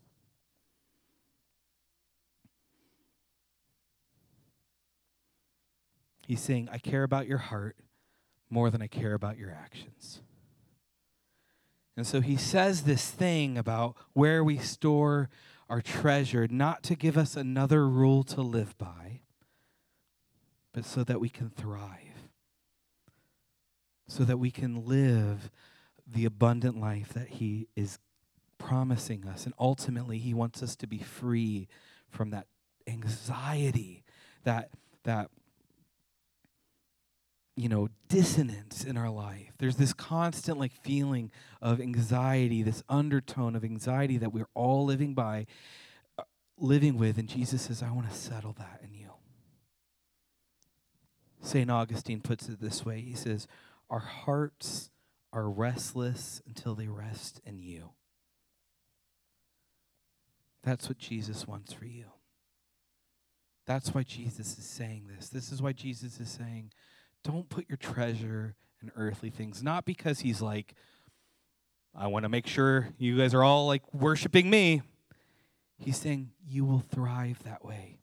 He's 6.26 6.40
saying, 6.40 6.70
I 6.72 6.78
care 6.78 7.02
about 7.02 7.26
your 7.26 7.38
heart 7.38 7.76
more 8.48 8.70
than 8.70 8.80
I 8.80 8.86
care 8.86 9.12
about 9.12 9.36
your 9.36 9.50
actions. 9.50 10.22
And 11.96 12.06
so 12.06 12.20
he 12.20 12.36
says 12.36 12.82
this 12.82 13.10
thing 13.10 13.58
about 13.58 13.96
where 14.12 14.42
we 14.42 14.58
store 14.58 15.28
our 15.68 15.80
treasure, 15.80 16.46
not 16.50 16.82
to 16.84 16.94
give 16.94 17.16
us 17.16 17.36
another 17.36 17.88
rule 17.88 18.22
to 18.24 18.40
live 18.40 18.76
by, 18.78 19.20
but 20.72 20.84
so 20.84 21.04
that 21.04 21.20
we 21.20 21.28
can 21.28 21.50
thrive, 21.50 22.28
so 24.06 24.24
that 24.24 24.38
we 24.38 24.50
can 24.50 24.86
live 24.86 25.50
the 26.06 26.24
abundant 26.24 26.78
life 26.78 27.12
that 27.12 27.28
he 27.28 27.68
is 27.76 27.98
promising 28.58 29.26
us. 29.26 29.44
And 29.44 29.54
ultimately, 29.58 30.18
he 30.18 30.34
wants 30.34 30.62
us 30.62 30.76
to 30.76 30.86
be 30.86 30.98
free 30.98 31.68
from 32.08 32.30
that 32.30 32.46
anxiety, 32.86 34.02
that, 34.44 34.70
that 35.04 35.30
you 37.56 37.68
know, 37.68 37.88
dissonance 38.08 38.84
in 38.84 38.96
our 38.96 39.10
life. 39.10 39.52
There's 39.58 39.76
this 39.76 39.92
constant 39.92 40.58
like 40.58 40.72
feeling 40.72 41.30
of 41.60 41.80
anxiety, 41.80 42.62
this 42.62 42.82
undertone 42.88 43.54
of 43.54 43.64
anxiety 43.64 44.16
that 44.18 44.32
we're 44.32 44.48
all 44.54 44.84
living 44.84 45.14
by, 45.14 45.46
uh, 46.18 46.22
living 46.58 46.96
with. 46.96 47.18
And 47.18 47.28
Jesus 47.28 47.62
says, 47.62 47.82
I 47.82 47.90
want 47.90 48.08
to 48.08 48.16
settle 48.16 48.54
that 48.58 48.80
in 48.82 48.94
you. 48.94 49.10
St. 51.42 51.70
Augustine 51.70 52.20
puts 52.20 52.48
it 52.48 52.60
this 52.60 52.84
way 52.86 53.00
He 53.00 53.14
says, 53.14 53.46
Our 53.90 53.98
hearts 53.98 54.90
are 55.32 55.48
restless 55.48 56.40
until 56.46 56.74
they 56.74 56.88
rest 56.88 57.40
in 57.44 57.58
you. 57.58 57.90
That's 60.62 60.88
what 60.88 60.98
Jesus 60.98 61.46
wants 61.46 61.72
for 61.72 61.86
you. 61.86 62.06
That's 63.66 63.94
why 63.94 64.02
Jesus 64.02 64.58
is 64.58 64.64
saying 64.64 65.08
this. 65.14 65.28
This 65.28 65.52
is 65.52 65.60
why 65.62 65.72
Jesus 65.72 66.20
is 66.20 66.28
saying, 66.28 66.72
don't 67.24 67.48
put 67.48 67.68
your 67.68 67.76
treasure 67.76 68.54
in 68.82 68.90
earthly 68.96 69.30
things. 69.30 69.62
Not 69.62 69.84
because 69.84 70.20
he's 70.20 70.42
like, 70.42 70.74
I 71.94 72.06
want 72.06 72.24
to 72.24 72.28
make 72.28 72.46
sure 72.46 72.88
you 72.98 73.18
guys 73.18 73.34
are 73.34 73.44
all 73.44 73.66
like 73.66 73.82
worshiping 73.92 74.48
me. 74.50 74.82
He's 75.78 75.98
saying, 75.98 76.30
you 76.46 76.64
will 76.64 76.80
thrive 76.80 77.42
that 77.44 77.64
way. 77.64 77.98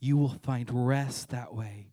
You 0.00 0.16
will 0.16 0.36
find 0.42 0.68
rest 0.86 1.30
that 1.30 1.54
way. 1.54 1.88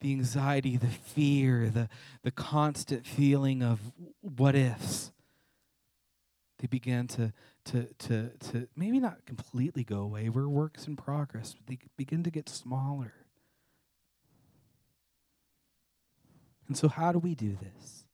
The 0.00 0.12
anxiety, 0.12 0.76
the 0.76 0.86
fear, 0.86 1.70
the, 1.70 1.88
the 2.22 2.30
constant 2.30 3.06
feeling 3.06 3.62
of 3.62 3.80
what 4.20 4.54
ifs, 4.54 5.12
they 6.58 6.66
began 6.66 7.06
to, 7.08 7.32
to, 7.66 7.88
to, 7.98 8.30
to 8.50 8.68
maybe 8.76 9.00
not 9.00 9.26
completely 9.26 9.84
go 9.84 9.98
away. 9.98 10.28
We're 10.28 10.48
works 10.48 10.86
in 10.86 10.96
progress, 10.96 11.54
but 11.54 11.66
they 11.66 11.78
begin 11.96 12.22
to 12.22 12.30
get 12.30 12.48
smaller. 12.48 13.12
And 16.68 16.76
so, 16.76 16.88
how 16.88 17.12
do 17.12 17.18
we 17.18 17.34
do 17.34 17.56
this? 17.60 18.04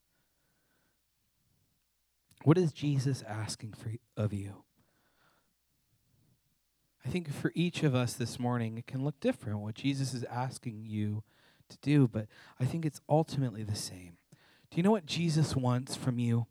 What 2.44 2.58
is 2.58 2.72
Jesus 2.72 3.22
asking 3.26 3.74
for, 3.74 3.92
of 4.16 4.32
you? 4.32 4.64
I 7.04 7.08
think 7.08 7.32
for 7.32 7.52
each 7.54 7.82
of 7.82 7.94
us 7.94 8.14
this 8.14 8.38
morning, 8.38 8.78
it 8.78 8.86
can 8.86 9.04
look 9.04 9.20
different 9.20 9.60
what 9.60 9.74
Jesus 9.74 10.14
is 10.14 10.24
asking 10.24 10.84
you 10.84 11.22
to 11.68 11.78
do, 11.80 12.06
but 12.06 12.26
I 12.60 12.64
think 12.64 12.84
it's 12.84 13.00
ultimately 13.08 13.62
the 13.62 13.74
same. 13.74 14.18
Do 14.70 14.76
you 14.76 14.82
know 14.82 14.90
what 14.90 15.06
Jesus 15.06 15.56
wants 15.56 15.96
from 15.96 16.18
you? 16.18 16.46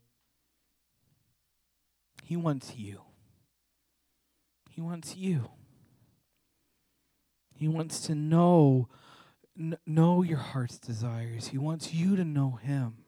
He 2.22 2.36
wants 2.36 2.74
you. 2.76 3.00
He 4.70 4.80
wants 4.80 5.16
you. 5.16 5.50
He 7.54 7.68
wants 7.68 8.00
to 8.02 8.14
know 8.14 8.88
n- 9.58 9.78
know 9.86 10.22
your 10.22 10.38
heart's 10.38 10.78
desires. 10.78 11.48
He 11.48 11.58
wants 11.58 11.92
you 11.92 12.16
to 12.16 12.24
know 12.24 12.58
Him. 12.62 13.04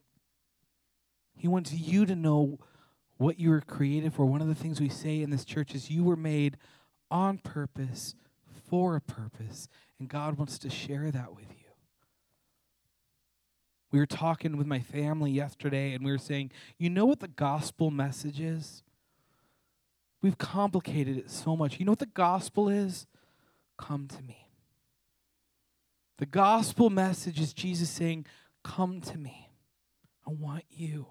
He 1.36 1.48
wants 1.48 1.72
you 1.72 2.06
to 2.06 2.14
know 2.14 2.58
what 3.16 3.38
you 3.38 3.50
were 3.50 3.60
created 3.60 4.12
for. 4.12 4.26
One 4.26 4.40
of 4.40 4.48
the 4.48 4.54
things 4.54 4.80
we 4.80 4.88
say 4.88 5.20
in 5.20 5.30
this 5.30 5.44
church 5.44 5.74
is 5.74 5.90
you 5.90 6.04
were 6.04 6.16
made 6.16 6.56
on 7.10 7.38
purpose 7.38 8.14
for 8.68 8.96
a 8.96 9.00
purpose, 9.00 9.68
and 9.98 10.08
God 10.08 10.38
wants 10.38 10.58
to 10.60 10.70
share 10.70 11.10
that 11.10 11.34
with 11.34 11.50
you. 11.50 11.64
We 13.90 14.00
were 14.00 14.06
talking 14.06 14.56
with 14.56 14.66
my 14.66 14.80
family 14.80 15.30
yesterday, 15.30 15.92
and 15.92 16.04
we 16.04 16.10
were 16.10 16.18
saying, 16.18 16.50
you 16.78 16.90
know 16.90 17.04
what 17.04 17.20
the 17.20 17.28
gospel 17.28 17.92
message 17.92 18.40
is? 18.40 18.82
We've 20.20 20.38
complicated 20.38 21.16
it 21.16 21.30
so 21.30 21.54
much. 21.54 21.78
You 21.78 21.84
know 21.84 21.92
what 21.92 21.98
the 22.00 22.06
gospel 22.06 22.68
is? 22.68 23.06
Come 23.78 24.08
to 24.08 24.22
me. 24.22 24.43
The 26.18 26.26
gospel 26.26 26.90
message 26.90 27.40
is 27.40 27.52
Jesus 27.52 27.90
saying, 27.90 28.26
Come 28.62 29.00
to 29.02 29.18
me. 29.18 29.50
I 30.26 30.30
want 30.30 30.64
you. 30.70 31.06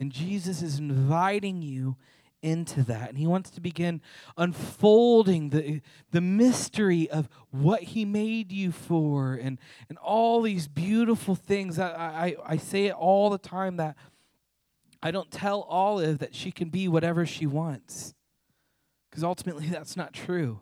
And 0.00 0.10
Jesus 0.10 0.62
is 0.62 0.78
inviting 0.78 1.62
you 1.62 1.96
into 2.42 2.82
that. 2.84 3.10
And 3.10 3.18
he 3.18 3.26
wants 3.26 3.50
to 3.50 3.60
begin 3.60 4.00
unfolding 4.36 5.50
the, 5.50 5.82
the 6.10 6.20
mystery 6.20 7.08
of 7.10 7.28
what 7.50 7.82
he 7.82 8.04
made 8.04 8.50
you 8.50 8.72
for 8.72 9.34
and, 9.34 9.58
and 9.88 9.98
all 9.98 10.40
these 10.42 10.66
beautiful 10.66 11.34
things. 11.34 11.78
I, 11.78 11.90
I, 11.90 12.36
I 12.54 12.56
say 12.56 12.86
it 12.86 12.94
all 12.94 13.30
the 13.30 13.38
time 13.38 13.76
that 13.76 13.96
I 15.02 15.10
don't 15.10 15.30
tell 15.30 15.62
Olive 15.62 16.18
that 16.18 16.34
she 16.34 16.50
can 16.50 16.68
be 16.68 16.88
whatever 16.88 17.26
she 17.26 17.46
wants. 17.46 18.14
Because 19.10 19.24
ultimately, 19.24 19.66
that's 19.70 19.96
not 19.96 20.12
true. 20.12 20.60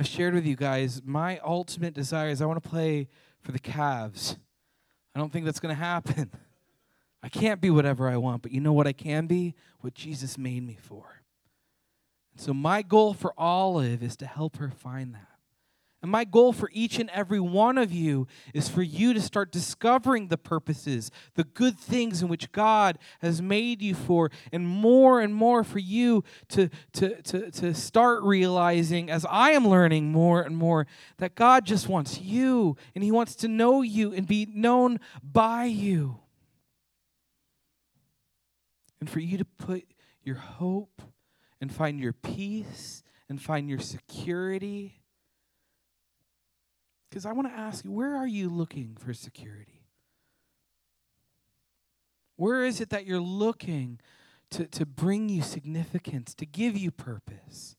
I 0.00 0.02
shared 0.02 0.32
with 0.32 0.46
you 0.46 0.56
guys 0.56 1.02
my 1.04 1.38
ultimate 1.44 1.92
desire 1.92 2.30
is 2.30 2.40
I 2.40 2.46
want 2.46 2.62
to 2.62 2.66
play 2.66 3.06
for 3.42 3.52
the 3.52 3.58
Cavs. 3.58 4.38
I 5.14 5.18
don't 5.18 5.30
think 5.30 5.44
that's 5.44 5.60
going 5.60 5.76
to 5.76 5.78
happen. 5.78 6.30
I 7.22 7.28
can't 7.28 7.60
be 7.60 7.68
whatever 7.68 8.08
I 8.08 8.16
want, 8.16 8.40
but 8.40 8.50
you 8.50 8.62
know 8.62 8.72
what 8.72 8.86
I 8.86 8.94
can 8.94 9.26
be? 9.26 9.54
What 9.80 9.92
Jesus 9.92 10.38
made 10.38 10.66
me 10.66 10.78
for. 10.80 11.20
So 12.34 12.54
my 12.54 12.80
goal 12.80 13.12
for 13.12 13.34
Olive 13.36 14.02
is 14.02 14.16
to 14.16 14.26
help 14.26 14.56
her 14.56 14.70
find 14.70 15.12
that. 15.12 15.39
And 16.02 16.10
my 16.10 16.24
goal 16.24 16.54
for 16.54 16.70
each 16.72 16.98
and 16.98 17.10
every 17.10 17.40
one 17.40 17.76
of 17.76 17.92
you 17.92 18.26
is 18.54 18.70
for 18.70 18.82
you 18.82 19.12
to 19.12 19.20
start 19.20 19.52
discovering 19.52 20.28
the 20.28 20.38
purposes, 20.38 21.10
the 21.34 21.44
good 21.44 21.78
things 21.78 22.22
in 22.22 22.28
which 22.28 22.52
God 22.52 22.98
has 23.20 23.42
made 23.42 23.82
you 23.82 23.94
for, 23.94 24.30
and 24.50 24.66
more 24.66 25.20
and 25.20 25.34
more 25.34 25.62
for 25.62 25.78
you 25.78 26.24
to, 26.48 26.70
to, 26.94 27.20
to, 27.22 27.50
to 27.50 27.74
start 27.74 28.22
realizing, 28.22 29.10
as 29.10 29.26
I 29.28 29.50
am 29.50 29.68
learning 29.68 30.10
more 30.10 30.40
and 30.40 30.56
more, 30.56 30.86
that 31.18 31.34
God 31.34 31.66
just 31.66 31.86
wants 31.86 32.18
you 32.18 32.76
and 32.94 33.04
He 33.04 33.12
wants 33.12 33.34
to 33.36 33.48
know 33.48 33.82
you 33.82 34.14
and 34.14 34.26
be 34.26 34.46
known 34.46 35.00
by 35.22 35.64
you. 35.64 36.20
And 39.00 39.10
for 39.10 39.20
you 39.20 39.36
to 39.36 39.44
put 39.44 39.84
your 40.22 40.36
hope 40.36 41.02
and 41.60 41.70
find 41.70 42.00
your 42.00 42.14
peace 42.14 43.02
and 43.28 43.40
find 43.40 43.68
your 43.68 43.80
security 43.80 44.99
because 47.10 47.26
I 47.26 47.32
want 47.32 47.48
to 47.48 47.58
ask 47.58 47.84
you, 47.84 47.90
where 47.90 48.16
are 48.16 48.26
you 48.26 48.48
looking 48.48 48.96
for 48.98 49.12
security? 49.12 49.82
Where 52.36 52.64
is 52.64 52.80
it 52.80 52.90
that 52.90 53.04
you're 53.04 53.20
looking 53.20 54.00
to, 54.52 54.66
to 54.66 54.86
bring 54.86 55.28
you 55.28 55.42
significance, 55.42 56.34
to 56.34 56.46
give 56.46 56.76
you 56.76 56.90
purpose? 56.90 57.76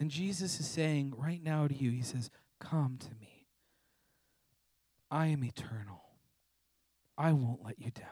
And 0.00 0.10
Jesus 0.10 0.58
is 0.58 0.66
saying 0.66 1.12
right 1.16 1.42
now 1.42 1.68
to 1.68 1.74
you, 1.74 1.90
He 1.90 2.02
says, 2.02 2.30
Come 2.58 2.98
to 3.00 3.14
me. 3.20 3.46
I 5.10 5.26
am 5.26 5.44
eternal. 5.44 6.02
I 7.18 7.32
won't 7.32 7.64
let 7.64 7.78
you 7.78 7.90
down. 7.90 8.06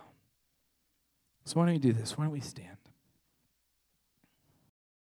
So 1.45 1.59
why 1.59 1.67
don't 1.67 1.75
we 1.75 1.79
do 1.79 1.93
this? 1.95 2.19
Why 2.19 2.25
don't 2.25 2.33
we 2.33 2.41
stand? 2.41 2.77